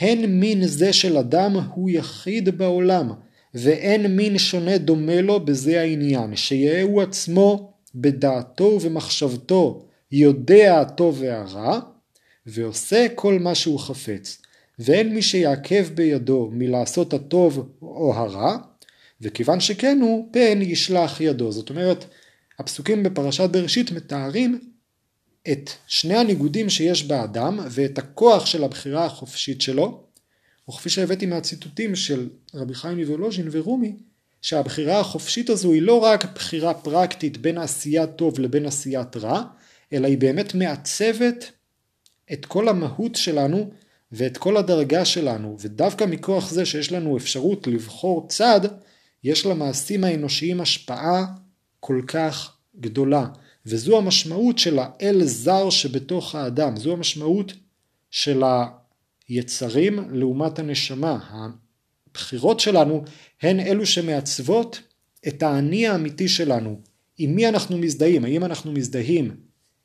[0.00, 3.12] הן מין זה של אדם הוא יחיד בעולם,
[3.54, 11.80] ואין מין שונה דומה לו בזה העניין, שיהא הוא עצמו בדעתו ובמחשבתו יודע הטוב והרע,
[12.46, 14.42] ועושה כל מה שהוא חפץ,
[14.78, 18.56] ואין מי שיעכב בידו מלעשות הטוב או הרע,
[19.20, 21.52] וכיוון שכן הוא, פן ישלח ידו.
[21.52, 22.04] זאת אומרת,
[22.60, 24.60] הפסוקים בפרשת בראשית מתארים
[25.52, 30.04] את שני הניגודים שיש באדם ואת הכוח של הבחירה החופשית שלו,
[30.68, 33.96] וכפי שהבאתי מהציטוטים של רבי חיים מוולוז'ין ורומי,
[34.42, 39.42] שהבחירה החופשית הזו היא לא רק בחירה פרקטית בין עשיית טוב לבין עשיית רע,
[39.92, 41.52] אלא היא באמת מעצבת
[42.32, 43.70] את כל המהות שלנו
[44.12, 48.60] ואת כל הדרגה שלנו, ודווקא מכוח זה שיש לנו אפשרות לבחור צד,
[49.24, 51.26] יש למעשים האנושיים השפעה
[51.80, 53.26] כל כך גדולה.
[53.66, 57.52] וזו המשמעות של האל זר שבתוך האדם, זו המשמעות
[58.10, 58.42] של
[59.28, 61.18] היצרים לעומת הנשמה.
[62.10, 63.04] הבחירות שלנו
[63.42, 64.80] הן אלו שמעצבות
[65.28, 66.80] את האני האמיתי שלנו.
[67.18, 68.24] עם מי אנחנו מזדהים?
[68.24, 69.36] האם אנחנו מזדהים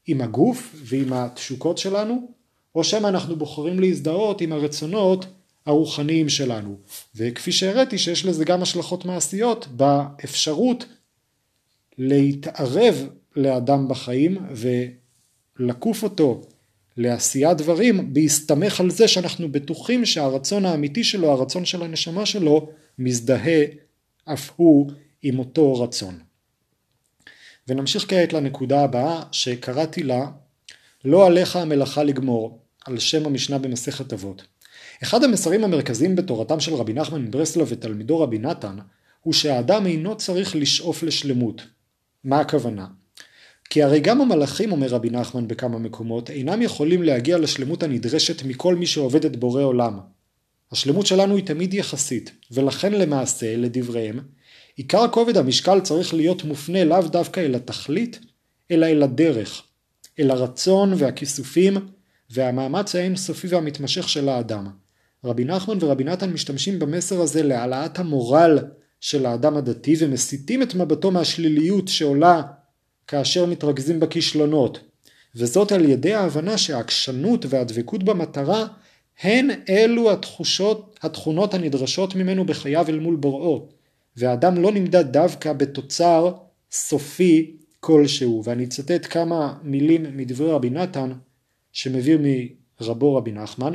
[0.07, 2.31] עם הגוף ועם התשוקות שלנו,
[2.75, 5.25] או שמא אנחנו בוחרים להזדהות עם הרצונות
[5.65, 6.77] הרוחניים שלנו.
[7.15, 10.85] וכפי שהראיתי שיש לזה גם השלכות מעשיות באפשרות
[11.97, 14.37] להתערב לאדם בחיים
[15.59, 16.41] ולקוף אותו
[16.97, 23.61] לעשיית דברים בהסתמך על זה שאנחנו בטוחים שהרצון האמיתי שלו, הרצון של הנשמה שלו, מזדהה
[24.25, 26.19] אף הוא עם אותו רצון.
[27.67, 30.25] ונמשיך כעת לנקודה הבאה שקראתי לה
[31.05, 34.43] לא עליך המלאכה לגמור על שם המשנה במסכת אבות.
[35.03, 38.77] אחד המסרים המרכזיים בתורתם של רבי נחמן מברסלב ותלמידו רבי נתן
[39.21, 41.61] הוא שהאדם אינו צריך לשאוף לשלמות.
[42.25, 42.87] מה הכוונה?
[43.69, 48.75] כי הרי גם המלאכים, אומר רבי נחמן בכמה מקומות, אינם יכולים להגיע לשלמות הנדרשת מכל
[48.75, 49.99] מי שעובד את בורא עולם.
[50.71, 54.19] השלמות שלנו היא תמיד יחסית, ולכן למעשה, לדבריהם,
[54.75, 58.19] עיקר כובד המשקל צריך להיות מופנה לאו דווקא אל התכלית,
[58.71, 59.63] אלא אל הדרך,
[60.19, 61.77] אל הרצון והכיסופים
[62.29, 64.67] והמאמץ האינסופי והמתמשך של האדם.
[65.23, 68.59] רבי נחמן ורבי נתן משתמשים במסר הזה להעלאת המורל
[68.99, 72.41] של האדם הדתי ומסיטים את מבטו מהשליליות שעולה
[73.07, 74.79] כאשר מתרכזים בכישלונות,
[75.35, 78.67] וזאת על ידי ההבנה שהעקשנות והדבקות במטרה
[79.21, 83.69] הן אלו התחושות, התכונות הנדרשות ממנו בחייו אל מול בוראו,
[84.17, 86.33] והאדם לא נמדד דווקא בתוצר
[86.71, 88.43] סופי כלשהו.
[88.45, 91.11] ואני אצטט כמה מילים מדברי רבי נתן
[91.71, 92.17] שמביא
[92.81, 93.73] מרבו רבי נחמן,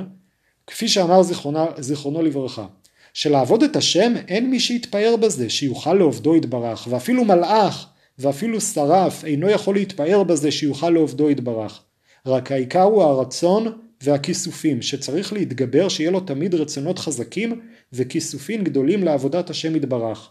[0.67, 2.67] כפי שאמר זיכרונו, זיכרונו לברכה,
[3.15, 7.87] שלעבוד את השם אין מי שיתפאר בזה, שיוכל לעובדו יתברך, ואפילו מלאך
[8.19, 11.83] ואפילו שרף אינו יכול להתפאר בזה שיוכל לעובדו יתברך.
[12.27, 17.61] רק העיקר הוא הרצון והכיסופים, שצריך להתגבר שיהיה לו תמיד רצונות חזקים
[17.93, 20.31] וכיסופים גדולים לעבודת השם יתברך.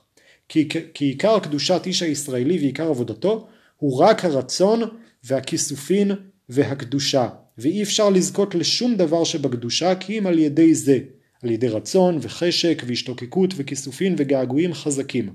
[0.49, 4.81] כי, כי עיקר קדושת איש הישראלי ועיקר עבודתו הוא רק הרצון
[5.23, 6.11] והכיסופין
[6.49, 10.99] והקדושה, ואי אפשר לזכות לשום דבר שבקדושה כי אם על ידי זה,
[11.43, 15.30] על ידי רצון וחשק והשתוקקות וכיסופין וגעגועים חזקים.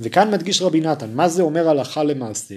[0.00, 2.54] וכאן מדגיש רבי נתן, מה זה אומר הלכה למעשה?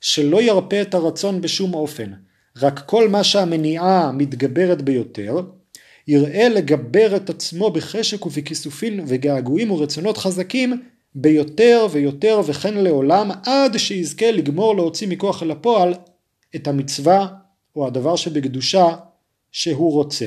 [0.00, 2.12] שלא ירפה את הרצון בשום אופן,
[2.56, 5.40] רק כל מה שהמניעה מתגברת ביותר,
[6.08, 10.82] יראה לגבר את עצמו בחשק ובכיסופין וגעגועים ורצונות חזקים
[11.14, 15.94] ביותר ויותר וכן לעולם עד שיזכה לגמור להוציא מכוח אל הפועל
[16.56, 17.28] את המצווה
[17.76, 18.96] או הדבר שבקדושה
[19.52, 20.26] שהוא רוצה.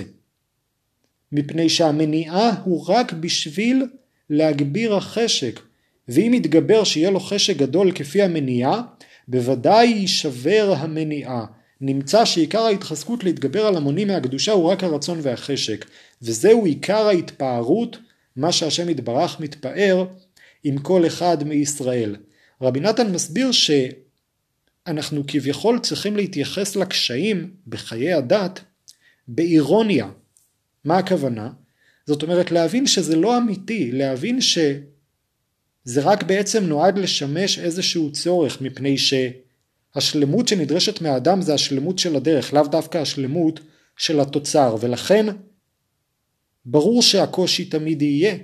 [1.32, 3.86] מפני שהמניעה הוא רק בשביל
[4.30, 5.60] להגביר החשק
[6.08, 8.82] ואם יתגבר שיהיה לו חשק גדול כפי המניעה
[9.28, 11.46] בוודאי יישבר המניעה
[11.82, 15.86] נמצא שעיקר ההתחזקות להתגבר על המונים מהקדושה הוא רק הרצון והחשק
[16.22, 17.98] וזהו עיקר ההתפארות
[18.36, 20.06] מה שהשם יתברך מתפאר
[20.63, 22.15] עם כל אחד מישראל.
[22.62, 28.60] רבי נתן מסביר שאנחנו כביכול צריכים להתייחס לקשיים בחיי הדת
[29.28, 30.10] באירוניה.
[30.86, 31.50] מה הכוונה?
[32.06, 38.96] זאת אומרת להבין שזה לא אמיתי, להבין שזה רק בעצם נועד לשמש איזשהו צורך מפני
[38.98, 43.60] שהשלמות שנדרשת מהאדם זה השלמות של הדרך, לאו דווקא השלמות
[43.98, 45.26] של התוצר ולכן
[46.65, 48.36] ברור שהקושי תמיד יהיה,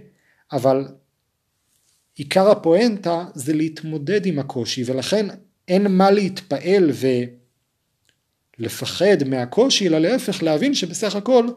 [0.51, 0.87] אבל
[2.15, 5.27] עיקר הפואנטה זה להתמודד עם הקושי ולכן
[5.67, 6.91] אין מה להתפעל
[8.59, 11.47] ולפחד מהקושי אלא להפך להבין שבסך הכל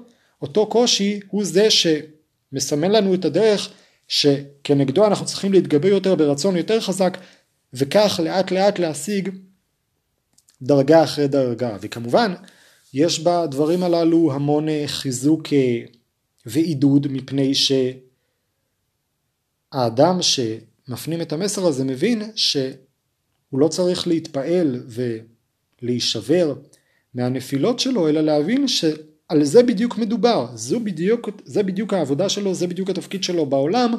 [0.43, 3.73] אותו קושי הוא זה שמסמן לנו את הדרך
[4.09, 7.19] שכנגדו אנחנו צריכים להתגבר יותר ברצון יותר חזק
[7.73, 9.31] וכך לאט לאט להשיג
[10.63, 11.77] דרגה אחרי דרגה.
[11.81, 12.35] וכמובן
[12.95, 15.81] יש בדברים הללו המון חיזוק אה,
[16.47, 17.53] ועידוד מפני
[19.75, 22.71] שהאדם שמפנים את המסר הזה מבין שהוא
[23.53, 24.83] לא צריך להתפעל
[25.83, 26.55] ולהישבר
[27.15, 28.69] מהנפילות שלו אלא להבין
[29.29, 33.95] שעל זה בדיוק מדובר, זו בדיוק, זה בדיוק העבודה שלו, זה בדיוק התפקיד שלו בעולם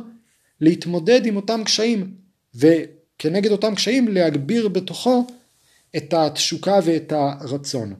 [0.62, 2.16] להתמודד עם אותם קשיים
[2.56, 5.28] וכנגד אותם קשיים להגביר בתוכו
[5.98, 7.94] את התשוקה ואת הרצון.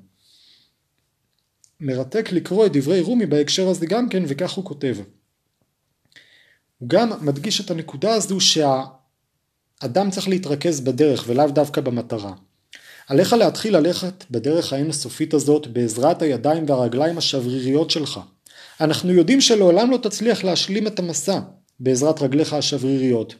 [1.80, 4.98] מרתק לקרוא את דברי רומי בהקשר הזה גם כן וכך הוא כותב.
[6.78, 12.34] הוא גם מדגיש את הנקודה הזו שהאדם צריך להתרכז בדרך ולאו דווקא במטרה.
[13.10, 18.20] עליך להתחיל ללכת בדרך האינסופית הזאת בעזרת הידיים והרגליים השבריריות שלך.
[18.82, 21.40] אנחנו יודעים שלעולם לא תצליח להשלים את המסע
[21.80, 23.36] בעזרת רגליך השבריריות.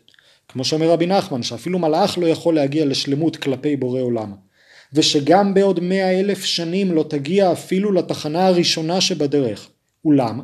[0.48, 4.34] כמו שאומר רבי נחמן שאפילו מלאך לא יכול להגיע לשלמות כלפי בורא עולם.
[4.94, 9.70] ושגם בעוד מאה אלף שנים לא תגיע אפילו לתחנה הראשונה שבדרך.
[10.06, 10.42] אולם,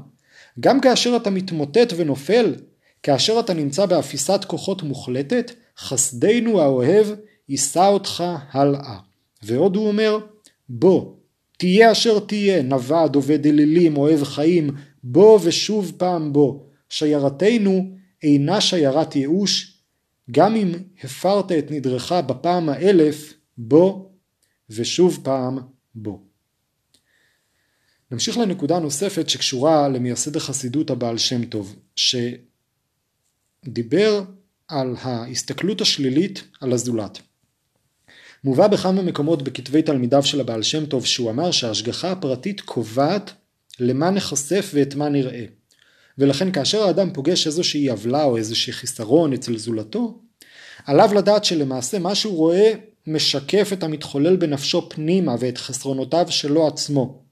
[0.59, 2.55] גם כאשר אתה מתמוטט ונופל,
[3.03, 7.07] כאשר אתה נמצא באפיסת כוחות מוחלטת, חסדנו האוהב
[7.49, 8.97] יישא אותך הלאה.
[9.43, 10.17] ועוד הוא אומר,
[10.69, 11.15] בוא,
[11.57, 14.69] תהיה אשר תהיה, נווד, עובד אלילים, אוהב חיים,
[15.03, 16.59] בוא ושוב פעם בוא.
[16.89, 19.81] שיירתנו אינה שיירת ייאוש,
[20.31, 20.71] גם אם
[21.03, 24.09] הפרת את נדרך בפעם האלף, בוא
[24.69, 25.59] ושוב פעם
[25.95, 26.23] בו.
[28.11, 31.75] נמשיך לנקודה נוספת שקשורה למייסד החסידות הבעל שם טוב,
[33.65, 34.23] שדיבר
[34.67, 37.19] על ההסתכלות השלילית על הזולת.
[38.45, 43.33] מובא בכמה מקומות בכתבי תלמידיו של הבעל שם טוב שהוא אמר שההשגחה הפרטית קובעת
[43.79, 45.45] למה נחשף ואת מה נראה.
[46.17, 50.19] ולכן כאשר האדם פוגש איזושהי עוולה או איזושהי חיסרון אצל זולתו,
[50.85, 52.73] עליו לדעת שלמעשה מה שהוא רואה
[53.07, 57.23] משקף את המתחולל בנפשו פנימה ואת חסרונותיו שלו עצמו.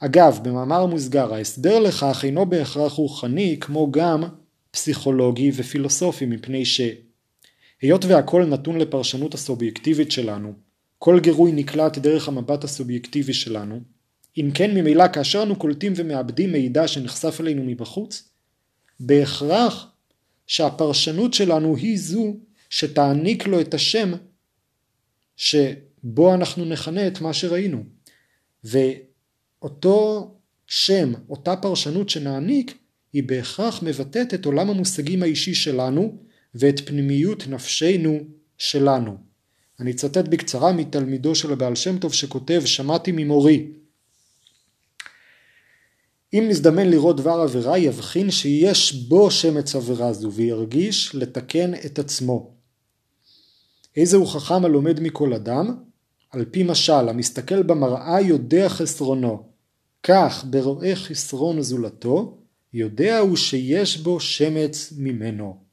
[0.00, 4.24] אגב, במאמר מוסגר, ההסבר לכך אינו בהכרח רוחני כמו גם
[4.70, 6.64] פסיכולוגי ופילוסופי מפני
[7.80, 10.52] שהיות והכל נתון לפרשנות הסובייקטיבית שלנו,
[10.98, 13.80] כל גירוי נקלט דרך המבט הסובייקטיבי שלנו,
[14.36, 18.28] אם כן ממילא כאשר אנו קולטים ומאבדים מידע שנחשף אלינו מבחוץ,
[19.00, 19.86] בהכרח
[20.46, 22.36] שהפרשנות שלנו היא זו
[22.70, 24.12] שתעניק לו את השם
[25.36, 27.84] שבו אנחנו נכנה את מה שראינו.
[28.64, 30.30] ואותו
[30.66, 32.78] שם, אותה פרשנות שנעניק,
[33.12, 36.18] היא בהכרח מבטאת את עולם המושגים האישי שלנו
[36.54, 38.18] ואת פנימיות נפשנו
[38.58, 39.16] שלנו.
[39.80, 43.72] אני אצטט בקצרה מתלמידו של הבעל שם טוב שכותב שמעתי ממורי
[46.34, 52.60] אם נזדמן לראות דבר עבירה יבחין שיש בו שמץ עבירה זו וירגיש לתקן את עצמו
[53.96, 55.76] איזה הוא חכם הלומד מכל אדם?
[56.30, 59.50] על פי משל, המסתכל במראה יודע חסרונו.
[60.02, 62.38] כך, ברואה חסרון זולתו,
[62.72, 65.69] יודע הוא שיש בו שמץ ממנו.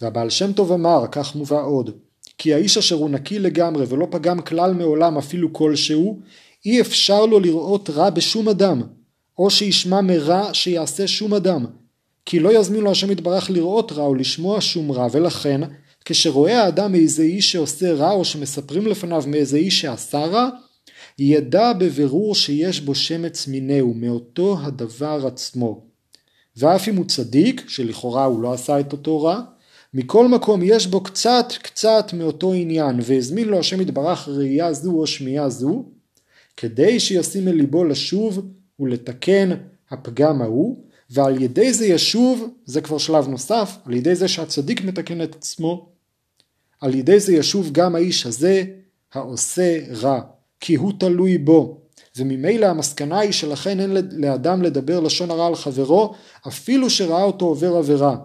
[0.00, 1.90] והבעל שם טוב אמר, כך מובא עוד,
[2.38, 6.20] כי האיש אשר הוא נקי לגמרי ולא פגם כלל מעולם אפילו כלשהו,
[6.66, 8.82] אי אפשר לו לראות רע בשום אדם,
[9.38, 11.66] או שישמע מרע שיעשה שום אדם,
[12.26, 15.60] כי לא יזמין לו השם יתברך לראות רע או לשמוע שום רע, ולכן
[16.04, 20.48] כשרואה האדם איזה איש שעושה רע או שמספרים לפניו מאיזה איש שעשה רע,
[21.18, 25.84] ידע בבירור שיש בו שמץ מינהו, מאותו הדבר עצמו.
[26.56, 29.40] ואף אם הוא צדיק, שלכאורה הוא לא עשה את אותו רע,
[29.94, 35.06] מכל מקום יש בו קצת קצת מאותו עניין, והזמין לו השם יתברך ראייה זו או
[35.06, 35.84] שמיעה זו,
[36.56, 38.46] כדי שישים אל ליבו לשוב
[38.80, 39.50] ולתקן
[39.90, 45.22] הפגם ההוא, ועל ידי זה ישוב, זה כבר שלב נוסף, על ידי זה שהצדיק מתקן
[45.22, 45.88] את עצמו,
[46.80, 48.64] על ידי זה ישוב גם האיש הזה
[49.12, 50.20] העושה רע,
[50.60, 51.80] כי הוא תלוי בו.
[52.16, 56.14] וממילא המסקנה היא שלכן אין לאדם לדבר לשון הרע על חברו,
[56.48, 58.16] אפילו שראה אותו עובר עבירה.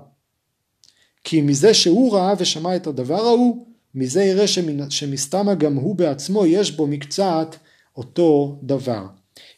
[1.23, 3.65] כי מזה שהוא ראה ושמע את הדבר ההוא,
[3.95, 4.45] מזה יראה
[4.89, 7.55] שמסתמה גם הוא בעצמו יש בו מקצת
[7.97, 9.05] אותו דבר.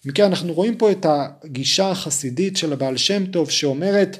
[0.07, 4.17] אם כן אנחנו רואים פה את הגישה החסידית של הבעל שם טוב שאומרת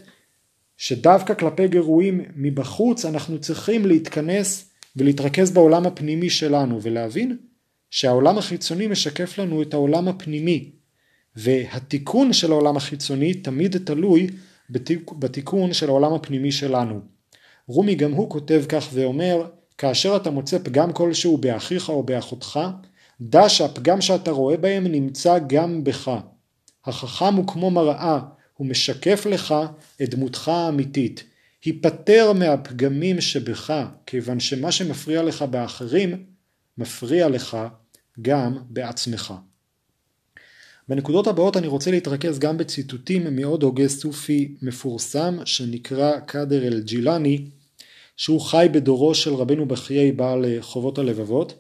[0.78, 7.38] שדווקא כלפי גירויים מבחוץ אנחנו צריכים להתכנס ולהתרכז בעולם הפנימי שלנו ולהבין
[7.90, 10.72] שהעולם החיצוני משקף לנו את העולם הפנימי
[11.36, 14.28] והתיקון של העולם החיצוני תמיד תלוי
[14.70, 17.02] בתיק, בתיקון של העולם הפנימי שלנו.
[17.68, 19.48] רומי גם הוא כותב כך ואומר
[19.78, 22.60] כאשר אתה מוצא פגם כלשהו באחיך או באחותך
[23.22, 26.12] דע שהפגם שאתה רואה בהם נמצא גם בך.
[26.86, 28.20] החכם הוא כמו מראה,
[28.54, 29.56] הוא משקף לך
[30.04, 31.24] את דמותך האמיתית.
[31.66, 36.26] היפטר מהפגמים שבך, כיוון שמה שמפריע לך באחרים,
[36.78, 37.58] מפריע לך
[38.22, 39.34] גם בעצמך.
[40.90, 47.46] בנקודות הבאות אני רוצה להתרכז גם בציטוטים מעוד הוגה סופי מפורסם שנקרא קאדר אל ג'ילני
[48.18, 51.54] שהוא חי בדורו של רבנו בחיי בעל חובות הלבבות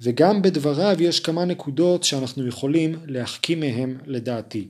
[0.00, 4.68] וגם בדבריו יש כמה נקודות שאנחנו יכולים להחכים מהם לדעתי.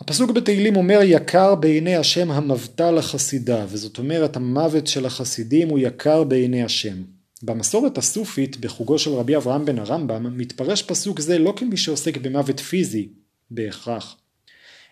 [0.00, 6.24] הפסוק בתהילים אומר יקר בעיני השם המבטא לחסידה וזאת אומרת המוות של החסידים הוא יקר
[6.24, 7.02] בעיני השם.
[7.44, 12.60] במסורת הסופית בחוגו של רבי אברהם בן הרמב"ם מתפרש פסוק זה לא כמי שעוסק במוות
[12.60, 13.08] פיזי
[13.50, 14.16] בהכרח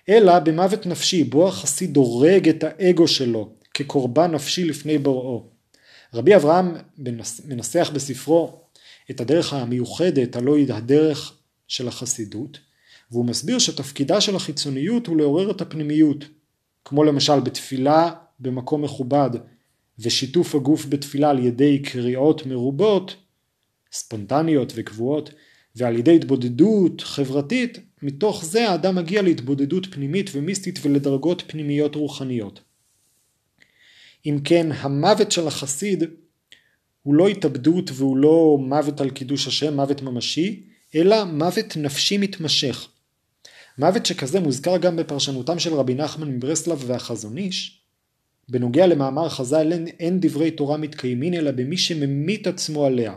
[0.09, 5.47] אלא במוות נפשי בו החסיד דורג את האגו שלו כקורבן נפשי לפני בוראו.
[6.15, 6.75] רבי אברהם
[7.45, 8.61] מנסח בספרו
[9.11, 11.35] את הדרך המיוחדת הלא היא הדרך
[11.69, 12.59] של החסידות
[13.11, 16.25] והוא מסביר שתפקידה של החיצוניות הוא לעורר את הפנימיות
[16.85, 19.31] כמו למשל בתפילה במקום מכובד
[20.03, 23.17] ושיתוף הגוף בתפילה על ידי קריאות מרובות
[23.93, 25.31] ספונטניות וקבועות
[25.77, 32.61] ועל ידי התבודדות חברתית מתוך זה האדם מגיע להתבודדות פנימית ומיסטית ולדרגות פנימיות רוחניות.
[34.27, 36.05] אם כן המוות של החסיד
[37.03, 42.89] הוא לא התאבדות והוא לא מוות על קידוש השם, מוות ממשי, אלא מוות נפשי מתמשך.
[43.79, 47.82] מוות שכזה מוזכר גם בפרשנותם של רבי נחמן מברסלב והחזון איש.
[48.49, 53.17] בנוגע למאמר חז"ל אין, אין דברי תורה מתקיימין אלא במי שממית עצמו עליה.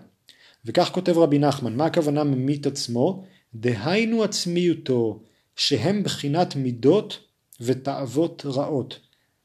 [0.66, 3.26] וכך כותב רבי נחמן, מה הכוונה ממית עצמו?
[3.56, 5.24] דהיינו עצמיותו,
[5.56, 7.20] שהם בחינת מידות
[7.62, 9.00] ותאוות רעות.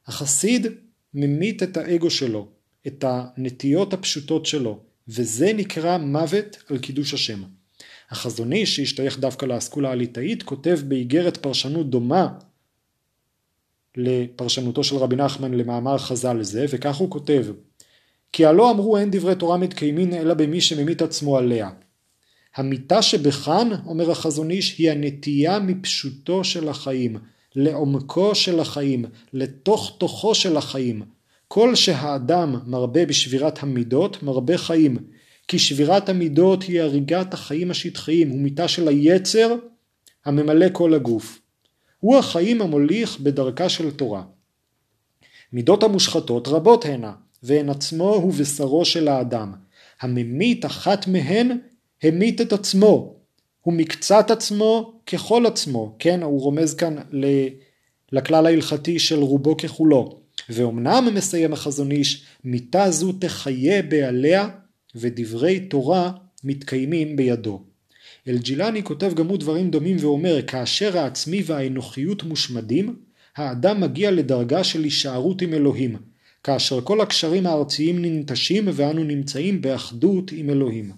[0.06, 0.66] החסיד
[1.14, 2.48] ממית את האגו שלו,
[2.86, 7.42] את הנטיות הפשוטות שלו, וזה נקרא מוות על קידוש השם.
[8.10, 12.28] החזון איש שהשתייך דווקא לאסכולה הליטאית כותב באיגרת פרשנות דומה
[13.96, 17.46] לפרשנותו של רבי נחמן למאמר חז"ל זה וכך הוא כותב
[18.32, 21.70] כי הלא אמרו אין דברי תורה מתקיימין אלא במי שממית עצמו עליה.
[22.56, 27.16] המיתה שבכאן אומר החזון איש היא הנטייה מפשוטו של החיים
[27.56, 31.02] לעומקו של החיים לתוך תוכו של החיים
[31.48, 34.96] כל שהאדם מרבה בשבירת המידות מרבה חיים
[35.48, 39.54] כי שבירת המידות היא הריגת החיים השטחיים הוא מיתה של היצר
[40.24, 41.39] הממלא כל הגוף.
[42.00, 44.22] הוא החיים המוליך בדרכה של תורה.
[45.52, 49.52] מידות המושחתות רבות הנה והן עצמו הוא בשרו של האדם.
[50.00, 51.58] הממית אחת מהן
[52.02, 53.16] המית את עצמו.
[53.60, 55.96] הוא מקצת עצמו ככל עצמו.
[55.98, 56.96] כן הוא רומז כאן
[58.12, 60.20] לכלל ההלכתי של רובו ככולו.
[60.48, 64.48] ואומנם מסיים החזון איש, מיתה זו תחיה בעליה
[64.94, 66.12] ודברי תורה
[66.44, 67.69] מתקיימים בידו.
[68.28, 72.96] אלג'ילני כותב גם הוא דברים דומים ואומר כאשר העצמי והאנוכיות מושמדים,
[73.36, 75.96] האדם מגיע לדרגה של הישארות עם אלוהים,
[76.44, 80.92] כאשר כל הקשרים הארציים ננטשים ואנו נמצאים באחדות עם אלוהים.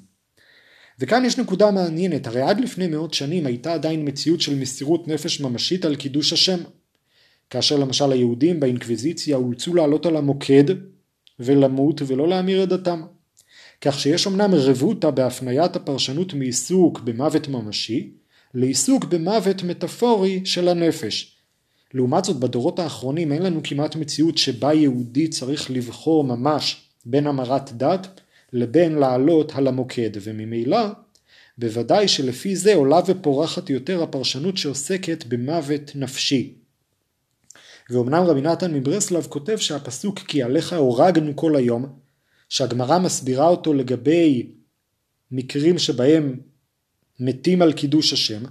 [0.99, 5.41] וכאן יש נקודה מעניינת, הרי עד לפני מאות שנים הייתה עדיין מציאות של מסירות נפש
[5.41, 6.59] ממשית על קידוש השם,
[7.51, 10.65] כאשר למשל היהודים באינקוויזיציה אולצו לעלות על המוקד
[11.41, 13.03] ולמות ולא להמיר את דתם.
[13.85, 18.11] כך שיש אמנם רבותא בהפניית הפרשנות מעיסוק במוות ממשי
[18.55, 21.37] לעיסוק במוות מטאפורי של הנפש.
[21.95, 27.73] לעומת זאת בדורות האחרונים אין לנו כמעט מציאות שבה יהודי צריך לבחור ממש בין המרת
[27.73, 28.21] דת
[28.53, 30.87] לבין לעלות על המוקד וממילא
[31.59, 36.55] בוודאי שלפי זה עולה ופורחת יותר הפרשנות שעוסקת במוות נפשי.
[37.91, 42.02] ואומנם רבי נתן מברסלב כותב שהפסוק כי עליך הורגנו כל היום,
[42.53, 44.47] שהגמרא מסבירה אותו לגבי
[45.31, 46.41] מקרים שבהם
[47.21, 48.43] מתים על קידוש השם,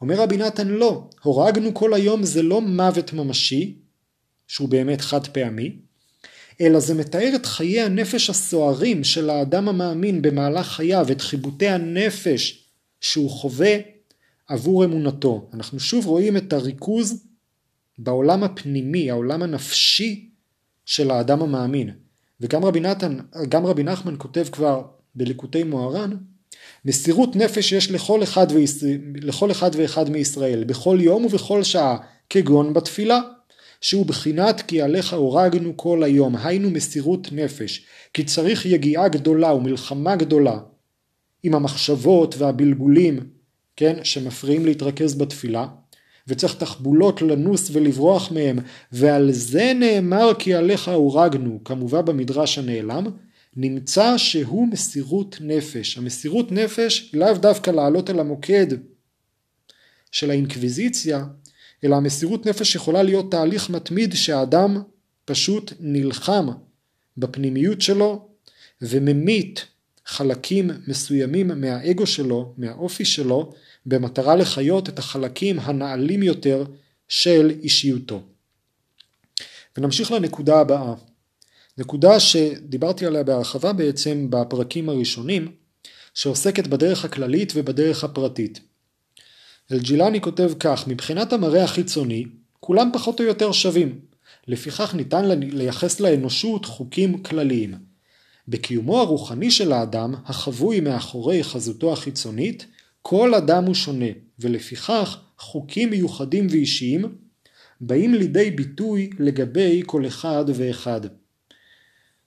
[0.00, 3.78] אומר רבי נתן לא, הורגנו כל היום זה לא מוות ממשי,
[4.48, 5.76] שהוא באמת חד פעמי,
[6.60, 12.68] אלא זה מתאר את חיי הנפש הסוערים של האדם המאמין במהלך חייו, את חיבוטי הנפש
[13.00, 13.76] שהוא חווה
[14.48, 15.50] עבור אמונתו.
[15.54, 17.26] אנחנו שוב רואים את הריכוז
[17.98, 20.30] בעולם הפנימי, העולם הנפשי
[20.86, 22.05] של האדם המאמין.
[22.40, 23.18] וגם רבי נתן,
[23.48, 24.82] גם רבי נחמן כותב כבר
[25.14, 26.10] בליקוטי מוהר"ן,
[26.84, 28.70] מסירות נפש יש לכל אחד, ויש...
[29.22, 31.96] לכל אחד ואחד מישראל, בכל יום ובכל שעה,
[32.30, 33.20] כגון בתפילה.
[33.80, 40.16] שהוא בחינת כי עליך הורגנו כל היום, היינו מסירות נפש, כי צריך יגיעה גדולה ומלחמה
[40.16, 40.58] גדולה
[41.42, 43.20] עם המחשבות והבלבולים,
[43.76, 45.66] כן, שמפריעים להתרכז בתפילה,
[46.28, 48.58] וצריך תחבולות לנוס ולברוח מהם,
[48.92, 53.04] ועל זה נאמר כי עליך הורגנו, כמובן במדרש הנעלם,
[53.56, 55.98] נמצא שהוא מסירות נפש.
[55.98, 58.66] המסירות נפש לאו דווקא לעלות אל המוקד
[60.12, 61.24] של האינקוויזיציה,
[61.84, 64.82] אלא המסירות נפש יכולה להיות תהליך מתמיד שהאדם
[65.24, 66.46] פשוט נלחם
[67.16, 68.28] בפנימיות שלו
[68.82, 69.66] וממית
[70.06, 73.52] חלקים מסוימים מהאגו שלו, מהאופי שלו,
[73.86, 76.64] במטרה לחיות את החלקים הנעלים יותר
[77.08, 78.22] של אישיותו.
[79.76, 80.94] ונמשיך לנקודה הבאה.
[81.78, 85.52] נקודה שדיברתי עליה בהרחבה בעצם בפרקים הראשונים,
[86.14, 88.60] שעוסקת בדרך הכללית ובדרך הפרטית.
[89.72, 92.24] אלג'ילני כותב כך, מבחינת המראה החיצוני,
[92.60, 94.00] כולם פחות או יותר שווים.
[94.48, 97.74] לפיכך ניתן לייחס לאנושות חוקים כלליים.
[98.48, 102.66] בקיומו הרוחני של האדם, החבוי מאחורי חזותו החיצונית,
[103.08, 104.06] כל אדם הוא שונה,
[104.38, 107.16] ולפיכך חוקים מיוחדים ואישיים
[107.80, 111.00] באים לידי ביטוי לגבי כל אחד ואחד.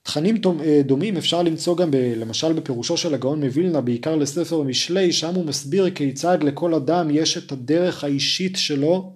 [0.04, 5.12] תכנים אה, דומים אפשר למצוא גם ב, למשל בפירושו של הגאון מווילנה בעיקר לספר משלי
[5.14, 9.14] שם הוא מסביר כיצד לכל אדם יש את הדרך האישית שלו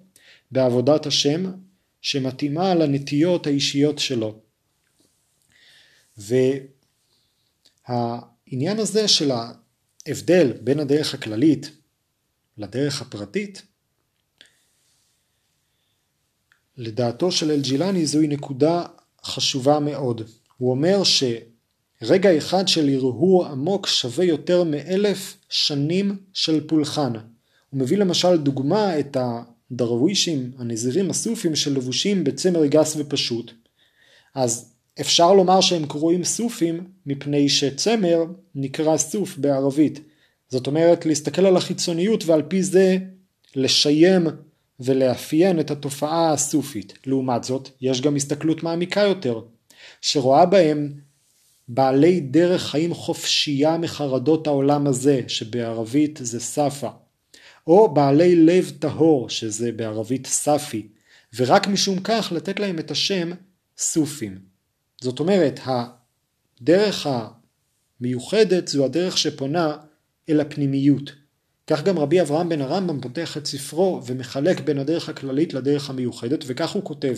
[0.51, 1.51] בעבודת השם
[2.01, 4.35] שמתאימה לנטיות האישיות שלו.
[7.87, 9.31] והעניין הזה של
[10.07, 11.71] ההבדל בין הדרך הכללית
[12.57, 13.61] לדרך הפרטית
[16.77, 18.85] לדעתו של אלג'ילני זוהי נקודה
[19.23, 20.21] חשובה מאוד.
[20.57, 27.13] הוא אומר שרגע אחד של הרהור עמוק שווה יותר מאלף שנים של פולחן.
[27.69, 33.51] הוא מביא למשל דוגמה את הדרווישים, הנזירים הסופים שלבושים בצמר גס ופשוט.
[34.35, 38.23] אז אפשר לומר שהם קרויים סופים מפני שצמר
[38.55, 39.99] נקרא סוף בערבית.
[40.49, 42.97] זאת אומרת להסתכל על החיצוניות ועל פי זה
[43.55, 44.27] לשיים
[44.79, 46.93] ולאפיין את התופעה הסופית.
[47.05, 49.41] לעומת זאת, יש גם הסתכלות מעמיקה יותר.
[50.01, 50.93] שרואה בהם
[51.67, 56.89] בעלי דרך חיים חופשייה מחרדות העולם הזה, שבערבית זה ספה,
[57.67, 60.87] או בעלי לב טהור, שזה בערבית ספי,
[61.35, 63.31] ורק משום כך לתת להם את השם
[63.77, 64.52] סופים.
[65.03, 65.59] זאת אומרת,
[66.61, 67.07] הדרך
[67.99, 69.75] המיוחדת זו הדרך שפונה
[70.29, 71.11] אל הפנימיות.
[71.67, 76.43] כך גם רבי אברהם בן הרמב"ם פותח את ספרו ומחלק בין הדרך הכללית לדרך המיוחדת,
[76.47, 77.15] וכך הוא כותב: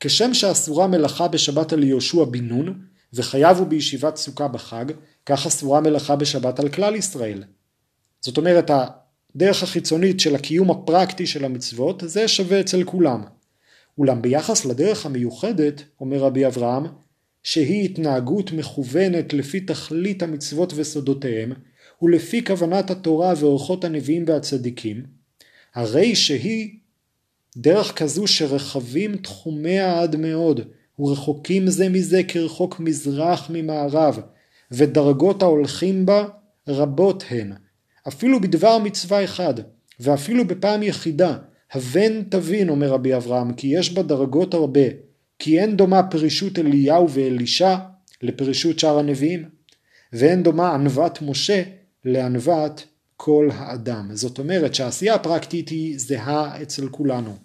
[0.00, 2.80] כשם שאסורה מלאכה בשבת על יהושע בן נון,
[3.12, 4.84] וחייב הוא בישיבת סוכה בחג,
[5.26, 7.44] כך אסורה מלאכה בשבת על כלל ישראל.
[8.20, 8.70] זאת אומרת,
[9.34, 13.22] הדרך החיצונית של הקיום הפרקטי של המצוות, זה שווה אצל כולם.
[13.98, 16.86] אולם ביחס לדרך המיוחדת, אומר רבי אברהם,
[17.42, 21.52] שהיא התנהגות מכוונת לפי תכלית המצוות וסודותיהם,
[22.02, 25.02] ולפי כוונת התורה ואורחות הנביאים והצדיקים,
[25.74, 26.78] הרי שהיא
[27.56, 30.60] דרך כזו שרחבים תחומיה עד מאוד,
[30.98, 34.20] ורחוקים זה מזה כרחוק מזרח ממערב,
[34.70, 36.28] ודרגות ההולכים בה
[36.68, 37.52] רבות הן.
[38.08, 39.54] אפילו בדבר מצווה אחד,
[40.00, 41.36] ואפילו בפעם יחידה,
[41.72, 44.80] הבן תבין, אומר רבי אברהם, כי יש בה דרגות הרבה,
[45.40, 47.76] כי אין דומה פרישות אליהו ואלישע
[48.22, 49.48] לפרישות שאר הנביאים,
[50.12, 51.62] ואין דומה ענוות משה
[52.04, 52.86] לענוות
[53.16, 54.08] כל האדם.
[54.12, 57.36] זאת אומרת שהעשייה הפרקטית היא זהה אצל כולנו.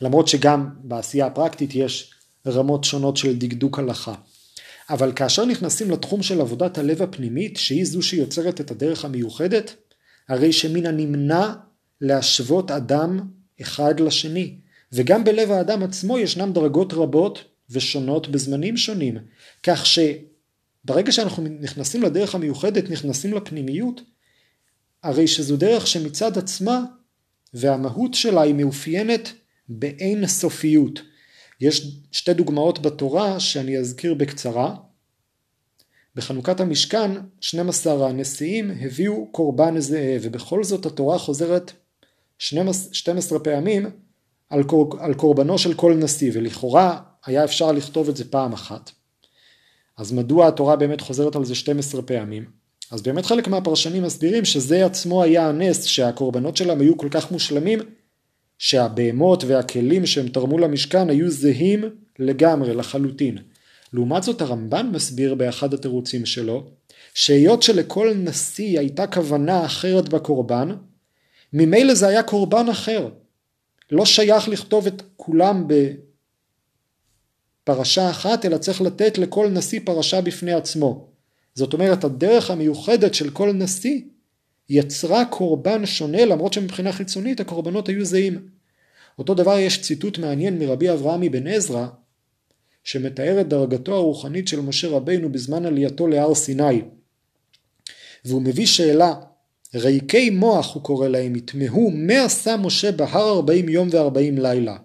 [0.00, 2.14] למרות שגם בעשייה הפרקטית יש
[2.46, 4.14] רמות שונות של דקדוק הלכה.
[4.90, 9.74] אבל כאשר נכנסים לתחום של עבודת הלב הפנימית, שהיא זו שיוצרת את הדרך המיוחדת,
[10.28, 11.52] הרי שמן הנמנע
[12.00, 13.20] להשוות אדם
[13.60, 14.56] אחד לשני,
[14.92, 19.18] וגם בלב האדם עצמו ישנם דרגות רבות ושונות בזמנים שונים,
[19.62, 24.00] כך שברגע שאנחנו נכנסים לדרך המיוחדת, נכנסים לפנימיות,
[25.02, 26.84] הרי שזו דרך שמצד עצמה
[27.54, 29.32] והמהות שלה היא מאופיינת
[29.68, 31.00] באין סופיות.
[31.60, 34.76] יש שתי דוגמאות בתורה שאני אזכיר בקצרה.
[36.14, 37.10] בחנוכת המשכן
[37.40, 41.72] 12 הנשיאים הביאו קורבן זאב ובכל זאת התורה חוזרת
[42.38, 43.86] 12 פעמים
[44.50, 48.90] על, קור, על קורבנו של כל נשיא ולכאורה היה אפשר לכתוב את זה פעם אחת.
[49.96, 52.44] אז מדוע התורה באמת חוזרת על זה 12 פעמים?
[52.90, 57.78] אז באמת חלק מהפרשנים מסבירים שזה עצמו היה הנס שהקורבנות שלהם היו כל כך מושלמים
[58.58, 61.84] שהבהמות והכלים שהם תרמו למשכן היו זהים
[62.18, 63.38] לגמרי לחלוטין.
[63.92, 66.70] לעומת זאת הרמב"ן מסביר באחד התירוצים שלו
[67.14, 70.70] שהיות שלכל נשיא הייתה כוונה אחרת בקורבן
[71.52, 73.08] ממילא זה היה קורבן אחר
[73.90, 75.66] לא שייך לכתוב את כולם
[77.64, 81.08] בפרשה אחת, אלא צריך לתת לכל נשיא פרשה בפני עצמו.
[81.54, 84.00] זאת אומרת, הדרך המיוחדת של כל נשיא
[84.68, 88.48] יצרה קורבן שונה, למרות שמבחינה חיצונית הקורבנות היו זהים.
[89.18, 91.86] אותו דבר יש ציטוט מעניין מרבי אברהם אבן עזרא,
[92.84, 96.82] שמתאר את דרגתו הרוחנית של משה רבינו בזמן עלייתו להר סיני.
[98.24, 99.14] והוא מביא שאלה
[99.74, 104.76] ריקי מוח הוא קורא להם, יתמהו מה עשה משה בהר ארבעים יום וארבעים לילה.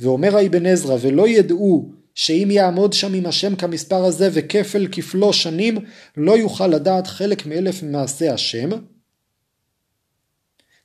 [0.00, 5.78] ואומר האבן עזרא, ולא ידעו שאם יעמוד שם עם השם כמספר הזה וכפל כפלו שנים,
[6.16, 8.68] לא יוכל לדעת חלק מאלף ממעשה השם.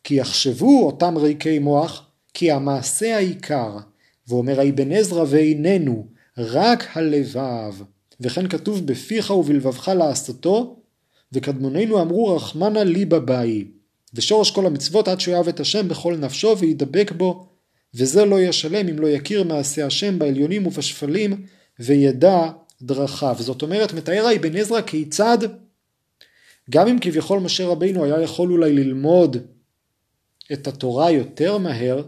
[0.04, 3.78] כי יחשבו אותם ריקי מוח, כי המעשה העיקר.
[4.28, 6.08] ואומר האבן עזרא, ואיננו,
[6.38, 7.74] רק הלבב.
[8.20, 10.83] וכן כתוב בפיך ובלבבך לעשותו,
[11.34, 13.66] וקדמוננו אמרו רחמנא ליבא באי,
[14.14, 17.50] ושורש כל המצוות עד שהוא את השם בכל נפשו וידבק בו,
[17.96, 21.46] וזה לא ישלם אם לא יכיר מעשה השם בעליונים ובשפלים
[21.80, 22.50] וידע
[22.82, 23.36] דרכיו.
[23.40, 25.38] זאת אומרת, מתאר האבן עזרא כיצד
[26.70, 29.38] גם אם כביכול משה רבינו היה יכול אולי ללמוד
[30.54, 32.04] את התורה יותר מהר,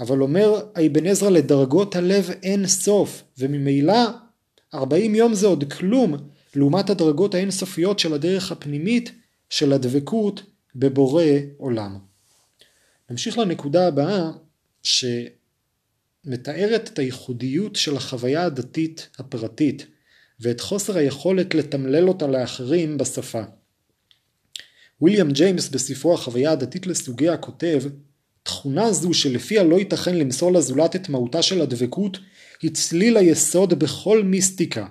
[0.00, 3.98] אבל אומר האבן עזרא לדרגות הלב אין סוף, וממילא
[4.74, 6.16] 40 יום זה עוד כלום
[6.56, 9.12] לעומת הדרגות האינסופיות של הדרך הפנימית
[9.50, 10.42] של הדבקות
[10.74, 11.24] בבורא
[11.58, 11.98] עולם.
[13.10, 14.30] נמשיך לנקודה הבאה
[14.82, 19.86] שמתארת את הייחודיות של החוויה הדתית הפרטית
[20.40, 23.42] ואת חוסר היכולת לתמלל אותה לאחרים בשפה.
[25.02, 27.82] ויליאם ג'יימס בספרו החוויה הדתית לסוגיה כותב
[28.42, 32.18] תכונה זו שלפיה לא ייתכן למסור לזולת את מהותה של הדבקות
[32.62, 34.86] היא צליל היסוד בכל מיסטיקה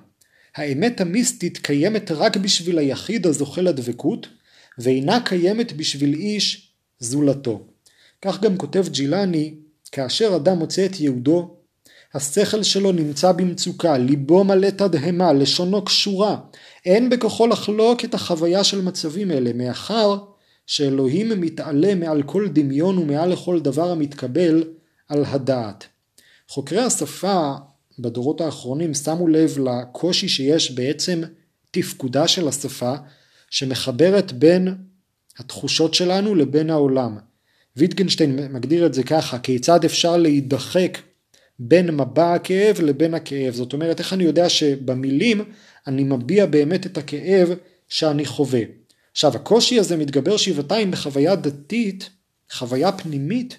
[0.55, 4.27] האמת המיסטית קיימת רק בשביל היחיד הזוכה לדבקות,
[4.77, 7.61] ואינה קיימת בשביל איש זולתו.
[8.21, 9.55] כך גם כותב ג'ילני,
[9.91, 11.55] כאשר אדם מוצא את יהודו,
[12.13, 16.37] השכל שלו נמצא במצוקה, ליבו מלא תדהמה, לשונו קשורה,
[16.85, 20.17] אין בכוחו לחלוק את החוויה של מצבים אלה, מאחר
[20.67, 24.63] שאלוהים מתעלה מעל כל דמיון ומעל לכל דבר המתקבל
[25.09, 25.87] על הדעת.
[26.49, 27.53] חוקרי השפה
[27.99, 31.21] בדורות האחרונים שמו לב לקושי שיש בעצם
[31.71, 32.95] תפקודה של השפה
[33.49, 34.75] שמחברת בין
[35.37, 37.17] התחושות שלנו לבין העולם.
[37.77, 40.97] ויטגנשטיין מגדיר את זה ככה, כיצד אפשר להידחק
[41.59, 43.53] בין מבע הכאב לבין הכאב.
[43.53, 45.41] זאת אומרת, איך אני יודע שבמילים
[45.87, 47.49] אני מביע באמת את הכאב
[47.87, 48.61] שאני חווה.
[49.11, 52.09] עכשיו, הקושי הזה מתגבר שבעתיים בחוויה דתית,
[52.51, 53.57] חוויה פנימית,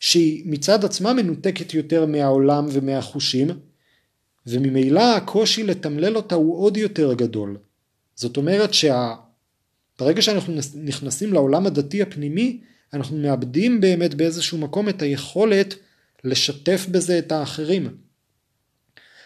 [0.00, 3.48] שהיא מצד עצמה מנותקת יותר מהעולם ומהחושים,
[4.46, 7.56] וממילא הקושי לתמלל אותה הוא עוד יותר גדול.
[8.14, 10.32] זאת אומרת שברגע שה...
[10.32, 12.60] שאנחנו נכנסים לעולם הדתי הפנימי,
[12.94, 15.74] אנחנו מאבדים באמת באיזשהו מקום את היכולת
[16.24, 17.96] לשתף בזה את האחרים.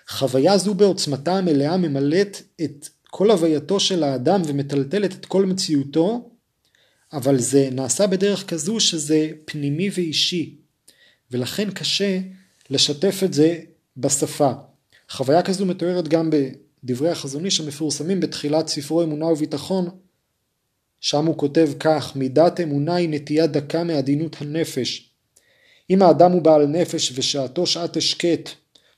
[0.08, 6.30] חוויה זו בעוצמתה המלאה ממלאת את כל הווייתו של האדם ומטלטלת את כל מציאותו,
[7.12, 10.56] אבל זה נעשה בדרך כזו שזה פנימי ואישי,
[11.30, 12.20] ולכן קשה
[12.70, 13.60] לשתף את זה
[13.96, 14.52] בשפה.
[15.10, 19.88] חוויה כזו מתוארת גם בדברי החזון איש המפורסמים בתחילת ספרו אמונה וביטחון,
[21.00, 25.10] שם הוא כותב כך, מידת אמונה היא נטייה דקה מעדינות הנפש.
[25.90, 28.50] אם האדם הוא בעל נפש ושעתו שעת השקט,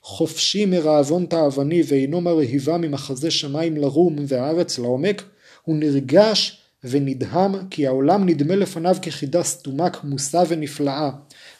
[0.02, 5.22] חופשי מרעבון תאווני ואינו מרהיבה ממחזה שמיים לרום והארץ לעומק,
[5.62, 11.10] הוא נרגש ונדהם כי העולם נדמה לפניו כחידה סתומה כמוסה ונפלאה,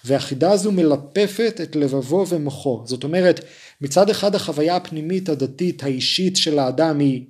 [0.05, 2.82] והחידה הזו מלפפת את לבבו ומוחו.
[2.86, 3.44] זאת אומרת,
[3.80, 7.24] מצד אחד החוויה הפנימית הדתית האישית של האדם היא,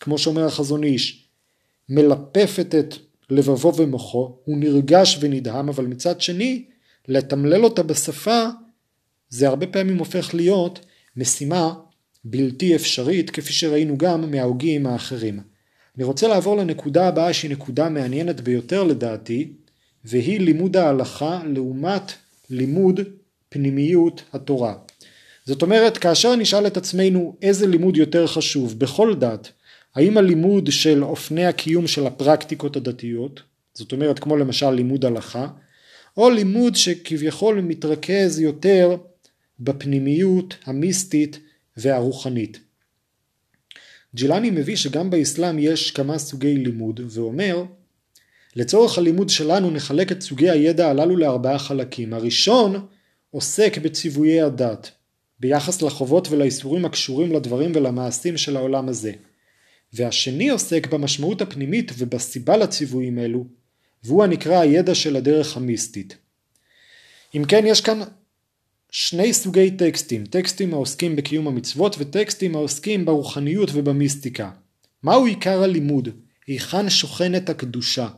[0.00, 1.28] כמו שאומר החזון איש,
[1.88, 2.94] מלפפת את
[3.30, 6.64] לבבו ומוחו, הוא נרגש ונדהם, אבל מצד שני,
[7.08, 8.46] לתמלל אותה בשפה
[9.28, 10.80] זה הרבה פעמים הופך להיות
[11.16, 11.74] משימה
[12.24, 15.40] בלתי אפשרית כפי שראינו גם מההוגים האחרים.
[15.96, 19.52] אני רוצה לעבור לנקודה הבאה שהיא נקודה מעניינת ביותר לדעתי
[20.06, 22.12] והיא לימוד ההלכה לעומת
[22.50, 23.00] לימוד
[23.48, 24.74] פנימיות התורה.
[25.44, 29.48] זאת אומרת כאשר נשאל את עצמנו איזה לימוד יותר חשוב בכל דת
[29.94, 33.42] האם הלימוד של אופני הקיום של הפרקטיקות הדתיות
[33.74, 35.48] זאת אומרת כמו למשל לימוד הלכה
[36.16, 38.96] או לימוד שכביכול מתרכז יותר
[39.60, 41.38] בפנימיות המיסטית
[41.76, 42.60] והרוחנית.
[44.14, 47.64] ג'ילני מביא שגם באסלאם יש כמה סוגי לימוד ואומר
[48.56, 52.14] לצורך הלימוד שלנו נחלק את סוגי הידע הללו לארבעה חלקים.
[52.14, 52.86] הראשון
[53.30, 54.90] עוסק בציוויי הדת
[55.40, 59.12] ביחס לחובות ולאיסורים הקשורים לדברים ולמעשים של העולם הזה.
[59.92, 63.46] והשני עוסק במשמעות הפנימית ובסיבה לציוויים אלו,
[64.04, 66.16] והוא הנקרא הידע של הדרך המיסטית.
[67.34, 68.00] אם כן יש כאן
[68.90, 74.50] שני סוגי טקסטים, טקסטים העוסקים בקיום המצוות וטקסטים העוסקים ברוחניות ובמיסטיקה.
[75.02, 76.08] מהו עיקר הלימוד?
[76.46, 78.08] היכן שוכנת הקדושה?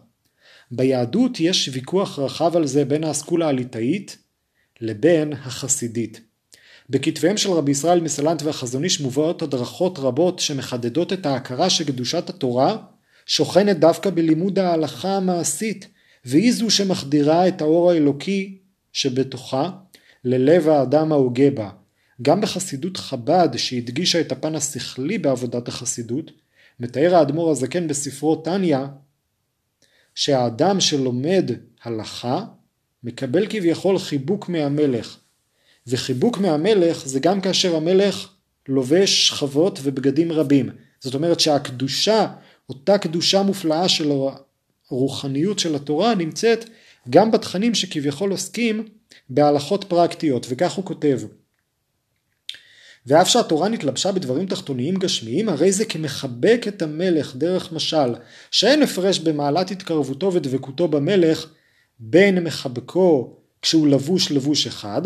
[0.70, 4.18] ביהדות יש ויכוח רחב על זה בין האסכולה הליטאית
[4.80, 6.20] לבין החסידית.
[6.90, 12.76] בכתביהם של רבי ישראל מסלנט והחזון איש מובאות הדרכות רבות שמחדדות את ההכרה שקדושת התורה
[13.26, 15.88] שוכנת דווקא בלימוד ההלכה המעשית
[16.24, 18.58] והיא זו שמחדירה את האור האלוקי
[18.92, 19.70] שבתוכה
[20.24, 21.70] ללב האדם ההוגה בה.
[22.22, 26.30] גם בחסידות חב"ד שהדגישה את הפן השכלי בעבודת החסידות
[26.80, 28.78] מתאר האדמו"ר הזקן בספרו תניא
[30.18, 31.50] שהאדם שלומד
[31.84, 32.44] הלכה
[33.04, 35.16] מקבל כביכול חיבוק מהמלך.
[35.86, 38.28] וחיבוק מהמלך זה גם כאשר המלך
[38.68, 40.70] לובש שכבות ובגדים רבים.
[41.00, 42.26] זאת אומרת שהקדושה
[42.68, 44.10] אותה קדושה מופלאה של
[44.90, 46.64] הרוחניות של התורה נמצאת
[47.10, 48.88] גם בתכנים שכביכול עוסקים
[49.30, 50.46] בהלכות פרקטיות.
[50.48, 51.20] וכך הוא כותב
[53.08, 58.14] ואף שהתורה נתלבשה בדברים תחתוניים גשמיים הרי זה כמחבק את המלך דרך משל
[58.50, 61.46] שאין הפרש במעלת התקרבותו ודבקותו במלך
[61.98, 65.02] בין מחבקו כשהוא לבוש לבוש אחד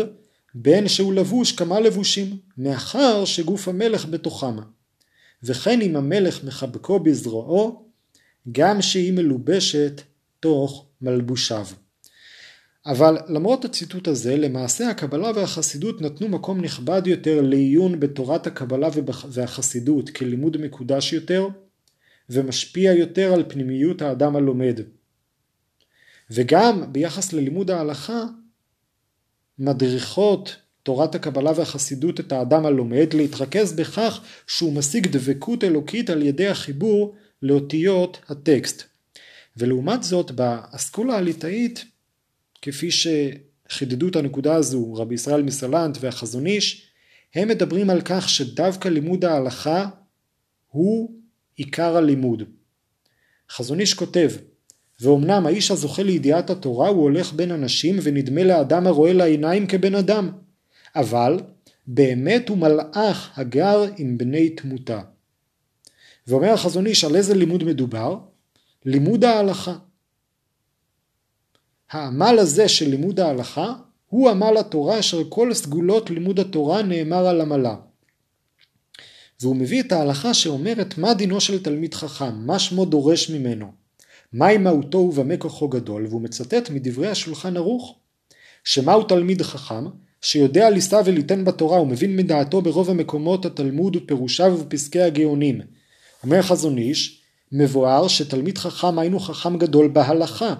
[0.54, 4.56] בין שהוא לבוש כמה לבושים מאחר שגוף המלך בתוכם.
[5.42, 7.84] וכן אם המלך מחבקו בזרועו
[8.52, 10.02] גם שהיא מלובשת
[10.40, 11.66] תוך מלבושיו
[12.86, 18.88] אבל למרות הציטוט הזה, למעשה הקבלה והחסידות נתנו מקום נכבד יותר לעיון בתורת הקבלה
[19.28, 21.48] והחסידות כלימוד מקודש יותר,
[22.30, 24.80] ומשפיע יותר על פנימיות האדם הלומד.
[26.30, 28.24] וגם ביחס ללימוד ההלכה,
[29.58, 36.48] מדריכות תורת הקבלה והחסידות את האדם הלומד להתרכז בכך שהוא משיג דבקות אלוקית על ידי
[36.48, 38.82] החיבור לאותיות הטקסט.
[39.56, 41.84] ולעומת זאת באסכולה הליטאית
[42.62, 46.88] כפי שחידדו את הנקודה הזו רבי ישראל מסלנט והחזון איש,
[47.34, 49.88] הם מדברים על כך שדווקא לימוד ההלכה
[50.68, 51.10] הוא
[51.56, 52.42] עיקר הלימוד.
[53.50, 54.30] חזון איש כותב
[55.00, 60.32] ואומנם האיש הזוכה לידיעת התורה הוא הולך בין אנשים ונדמה לאדם הרואה לעיניים כבן אדם
[60.96, 61.40] אבל
[61.86, 65.00] באמת הוא מלאך הגר עם בני תמותה.
[66.26, 68.18] ואומר החזון איש על איזה לימוד מדובר?
[68.84, 69.76] לימוד ההלכה.
[71.92, 73.72] העמל הזה של לימוד ההלכה
[74.08, 77.76] הוא עמל התורה אשר כל סגולות לימוד התורה נאמר על עמלה.
[79.40, 83.66] והוא מביא את ההלכה שאומרת מה דינו של תלמיד חכם, מה שמו דורש ממנו,
[84.32, 87.98] מהי מהותו ובמה כוחו גדול, והוא מצטט מדברי השולחן ערוך,
[88.64, 89.84] שמהו תלמיד חכם,
[90.20, 95.60] שיודע לישא וליתן בתורה ומבין מדעתו ברוב המקומות התלמוד ופירושיו ופסקי הגאונים.
[96.22, 97.22] אומר חזון איש,
[97.52, 100.54] מבואר שתלמיד חכם היינו חכם גדול בהלכה,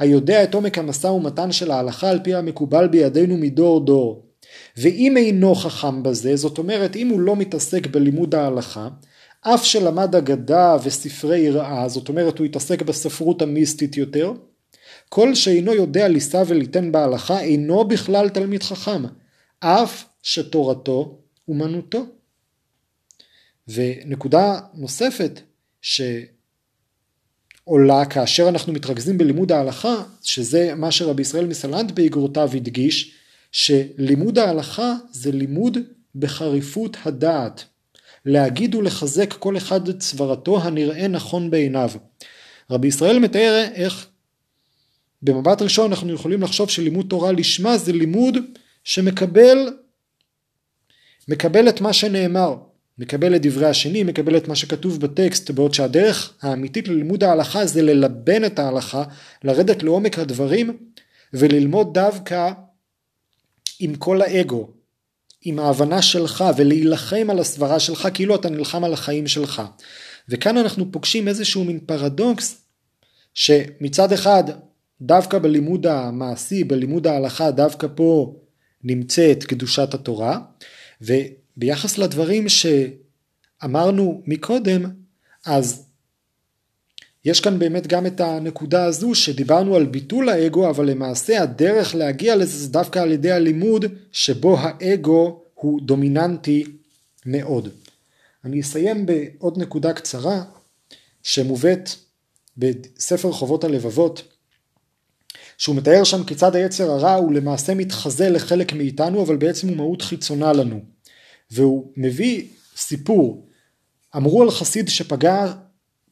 [0.00, 4.26] היודע את עומק המשא ומתן של ההלכה על פי המקובל בידינו מדור דור.
[4.76, 8.88] ואם אינו חכם בזה, זאת אומרת אם הוא לא מתעסק בלימוד ההלכה,
[9.40, 14.32] אף שלמד אגדה וספרי יראה, זאת אומרת הוא התעסק בספרות המיסטית יותר,
[15.08, 19.02] כל שאינו יודע לישא וליתן בהלכה אינו בכלל תלמיד חכם,
[19.60, 22.06] אף שתורתו אומנותו.
[23.68, 25.40] ונקודה נוספת,
[25.82, 26.00] ש...
[27.70, 33.14] עולה כאשר אנחנו מתרכזים בלימוד ההלכה, שזה מה שרבי ישראל מסלנט באגרותיו הדגיש,
[33.52, 35.78] שלימוד ההלכה זה לימוד
[36.14, 37.64] בחריפות הדעת.
[38.26, 41.90] להגיד ולחזק כל אחד את סברתו הנראה נכון בעיניו.
[42.70, 44.06] רבי ישראל מתאר איך
[45.22, 48.36] במבט ראשון אנחנו יכולים לחשוב שלימוד תורה לשמה זה לימוד
[48.84, 49.68] שמקבל
[51.28, 52.56] מקבל את מה שנאמר.
[53.00, 57.82] מקבל את דברי השני, מקבל את מה שכתוב בטקסט, בעוד שהדרך האמיתית ללימוד ההלכה זה
[57.82, 59.04] ללבן את ההלכה,
[59.44, 60.76] לרדת לעומק הדברים,
[61.34, 62.50] וללמוד דווקא
[63.78, 64.70] עם כל האגו,
[65.42, 69.62] עם ההבנה שלך ולהילחם על הסברה שלך כאילו אתה נלחם על החיים שלך.
[70.28, 72.64] וכאן אנחנו פוגשים איזשהו מין פרדוקס
[73.34, 74.44] שמצד אחד
[75.00, 78.34] דווקא בלימוד המעשי, בלימוד ההלכה, דווקא פה
[78.84, 80.38] נמצאת קדושת התורה,
[81.56, 84.84] וביחס לדברים שאמרנו מקודם,
[85.46, 85.86] אז
[87.24, 92.36] יש כאן באמת גם את הנקודה הזו שדיברנו על ביטול האגו, אבל למעשה הדרך להגיע
[92.36, 96.64] לזה זה דווקא על ידי הלימוד שבו האגו הוא דומיננטי
[97.26, 97.68] מאוד.
[98.44, 100.42] אני אסיים בעוד נקודה קצרה
[101.22, 101.90] שמובאת
[102.56, 104.22] בספר חובות הלבבות
[105.58, 110.02] שהוא מתאר שם כיצד היצר הרע הוא למעשה מתחזה לחלק מאיתנו אבל בעצם הוא מהות
[110.02, 110.80] חיצונה לנו
[111.50, 112.44] והוא מביא
[112.76, 113.46] סיפור
[114.16, 115.52] אמרו על חסיד שפגע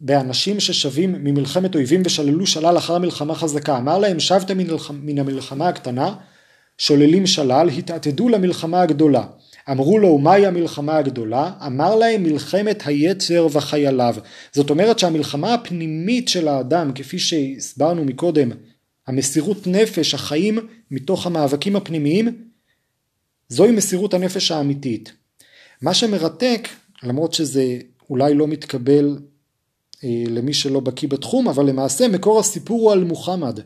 [0.00, 4.58] באנשים ששבים ממלחמת אויבים ושללו שלל אחר מלחמה חזקה אמר להם שבתם
[4.90, 6.14] מן המלחמה הקטנה
[6.78, 9.24] שוללים שלל התעתדו למלחמה הגדולה
[9.70, 11.52] אמרו לו מהי המלחמה הגדולה?
[11.66, 14.14] אמר להם מלחמת היצר וחייליו.
[14.52, 18.50] זאת אומרת שהמלחמה הפנימית של האדם כפי שהסברנו מקודם
[19.06, 20.58] המסירות נפש, החיים
[20.90, 22.48] מתוך המאבקים הפנימיים,
[23.48, 25.12] זוהי מסירות הנפש האמיתית.
[25.82, 26.68] מה שמרתק,
[27.02, 27.78] למרות שזה
[28.10, 29.18] אולי לא מתקבל
[30.04, 33.60] אה, למי שלא בקיא בתחום, אבל למעשה מקור הסיפור הוא על מוחמד.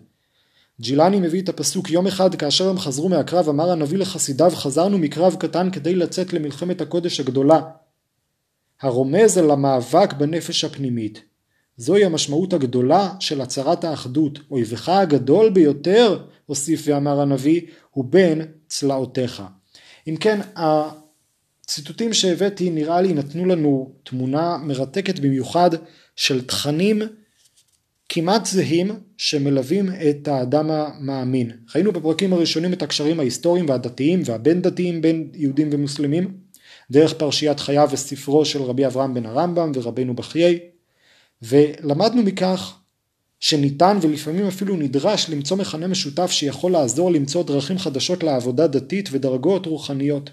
[0.80, 5.36] ג'ילני מביא את הפסוק יום אחד כאשר הם חזרו מהקרב אמר הנביא לחסידיו חזרנו מקרב
[5.38, 7.60] קטן כדי לצאת למלחמת הקודש הגדולה.
[8.80, 11.22] הרומז על המאבק בנפש הפנימית.
[11.76, 14.38] זוהי המשמעות הגדולה של הצהרת האחדות.
[14.50, 17.60] אויבך הגדול ביותר, הוסיף ואמר הנביא,
[17.90, 19.42] הוא בין צלעותיך.
[20.08, 20.40] אם כן,
[21.72, 25.70] הציטוטים שהבאתי נראה לי נתנו לנו תמונה מרתקת במיוחד
[26.16, 27.02] של תכנים
[28.08, 31.50] כמעט זהים שמלווים את האדם המאמין.
[31.74, 36.36] ראינו בפרקים הראשונים את הקשרים ההיסטוריים והדתיים והבין דתיים בין יהודים ומוסלמים,
[36.90, 40.58] דרך פרשיית חייו וספרו של רבי אברהם בן הרמב"ם ורבינו בחיי,
[41.42, 42.78] ולמדנו מכך
[43.42, 49.66] שניתן ולפעמים אפילו נדרש למצוא מכנה משותף שיכול לעזור למצוא דרכים חדשות לעבודה דתית ודרגות
[49.66, 50.30] רוחניות.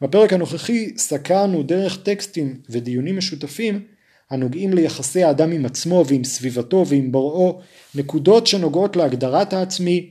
[0.00, 3.84] בפרק הנוכחי סקרנו דרך טקסטים ודיונים משותפים
[4.30, 7.60] הנוגעים ליחסי האדם עם עצמו ועם סביבתו ועם בוראו,
[7.94, 10.10] נקודות שנוגעות להגדרת העצמי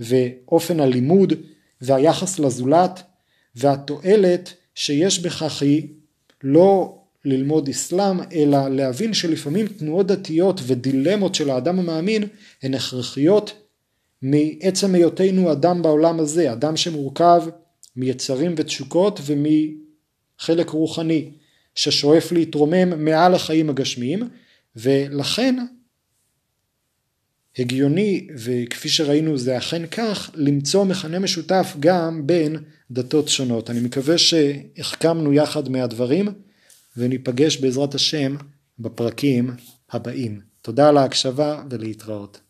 [0.00, 1.32] ואופן הלימוד
[1.80, 3.02] והיחס לזולת
[3.54, 5.88] והתועלת שיש בכך היא
[6.42, 12.24] לא ללמוד אסלאם, אלא להבין שלפעמים תנועות דתיות ודילמות של האדם המאמין
[12.62, 13.52] הן הכרחיות
[14.22, 17.42] מעצם היותנו אדם בעולם הזה, אדם שמורכב
[17.96, 21.30] מיצרים ותשוקות ומחלק רוחני
[21.74, 24.28] ששואף להתרומם מעל החיים הגשמיים
[24.76, 25.56] ולכן
[27.58, 32.56] הגיוני וכפי שראינו זה אכן כך למצוא מכנה משותף גם בין
[32.90, 33.70] דתות שונות.
[33.70, 36.28] אני מקווה שהחכמנו יחד מהדברים
[36.98, 38.36] וניפגש בעזרת השם
[38.78, 39.50] בפרקים
[39.90, 40.40] הבאים.
[40.62, 42.40] תודה על ההקשבה ולהתראות.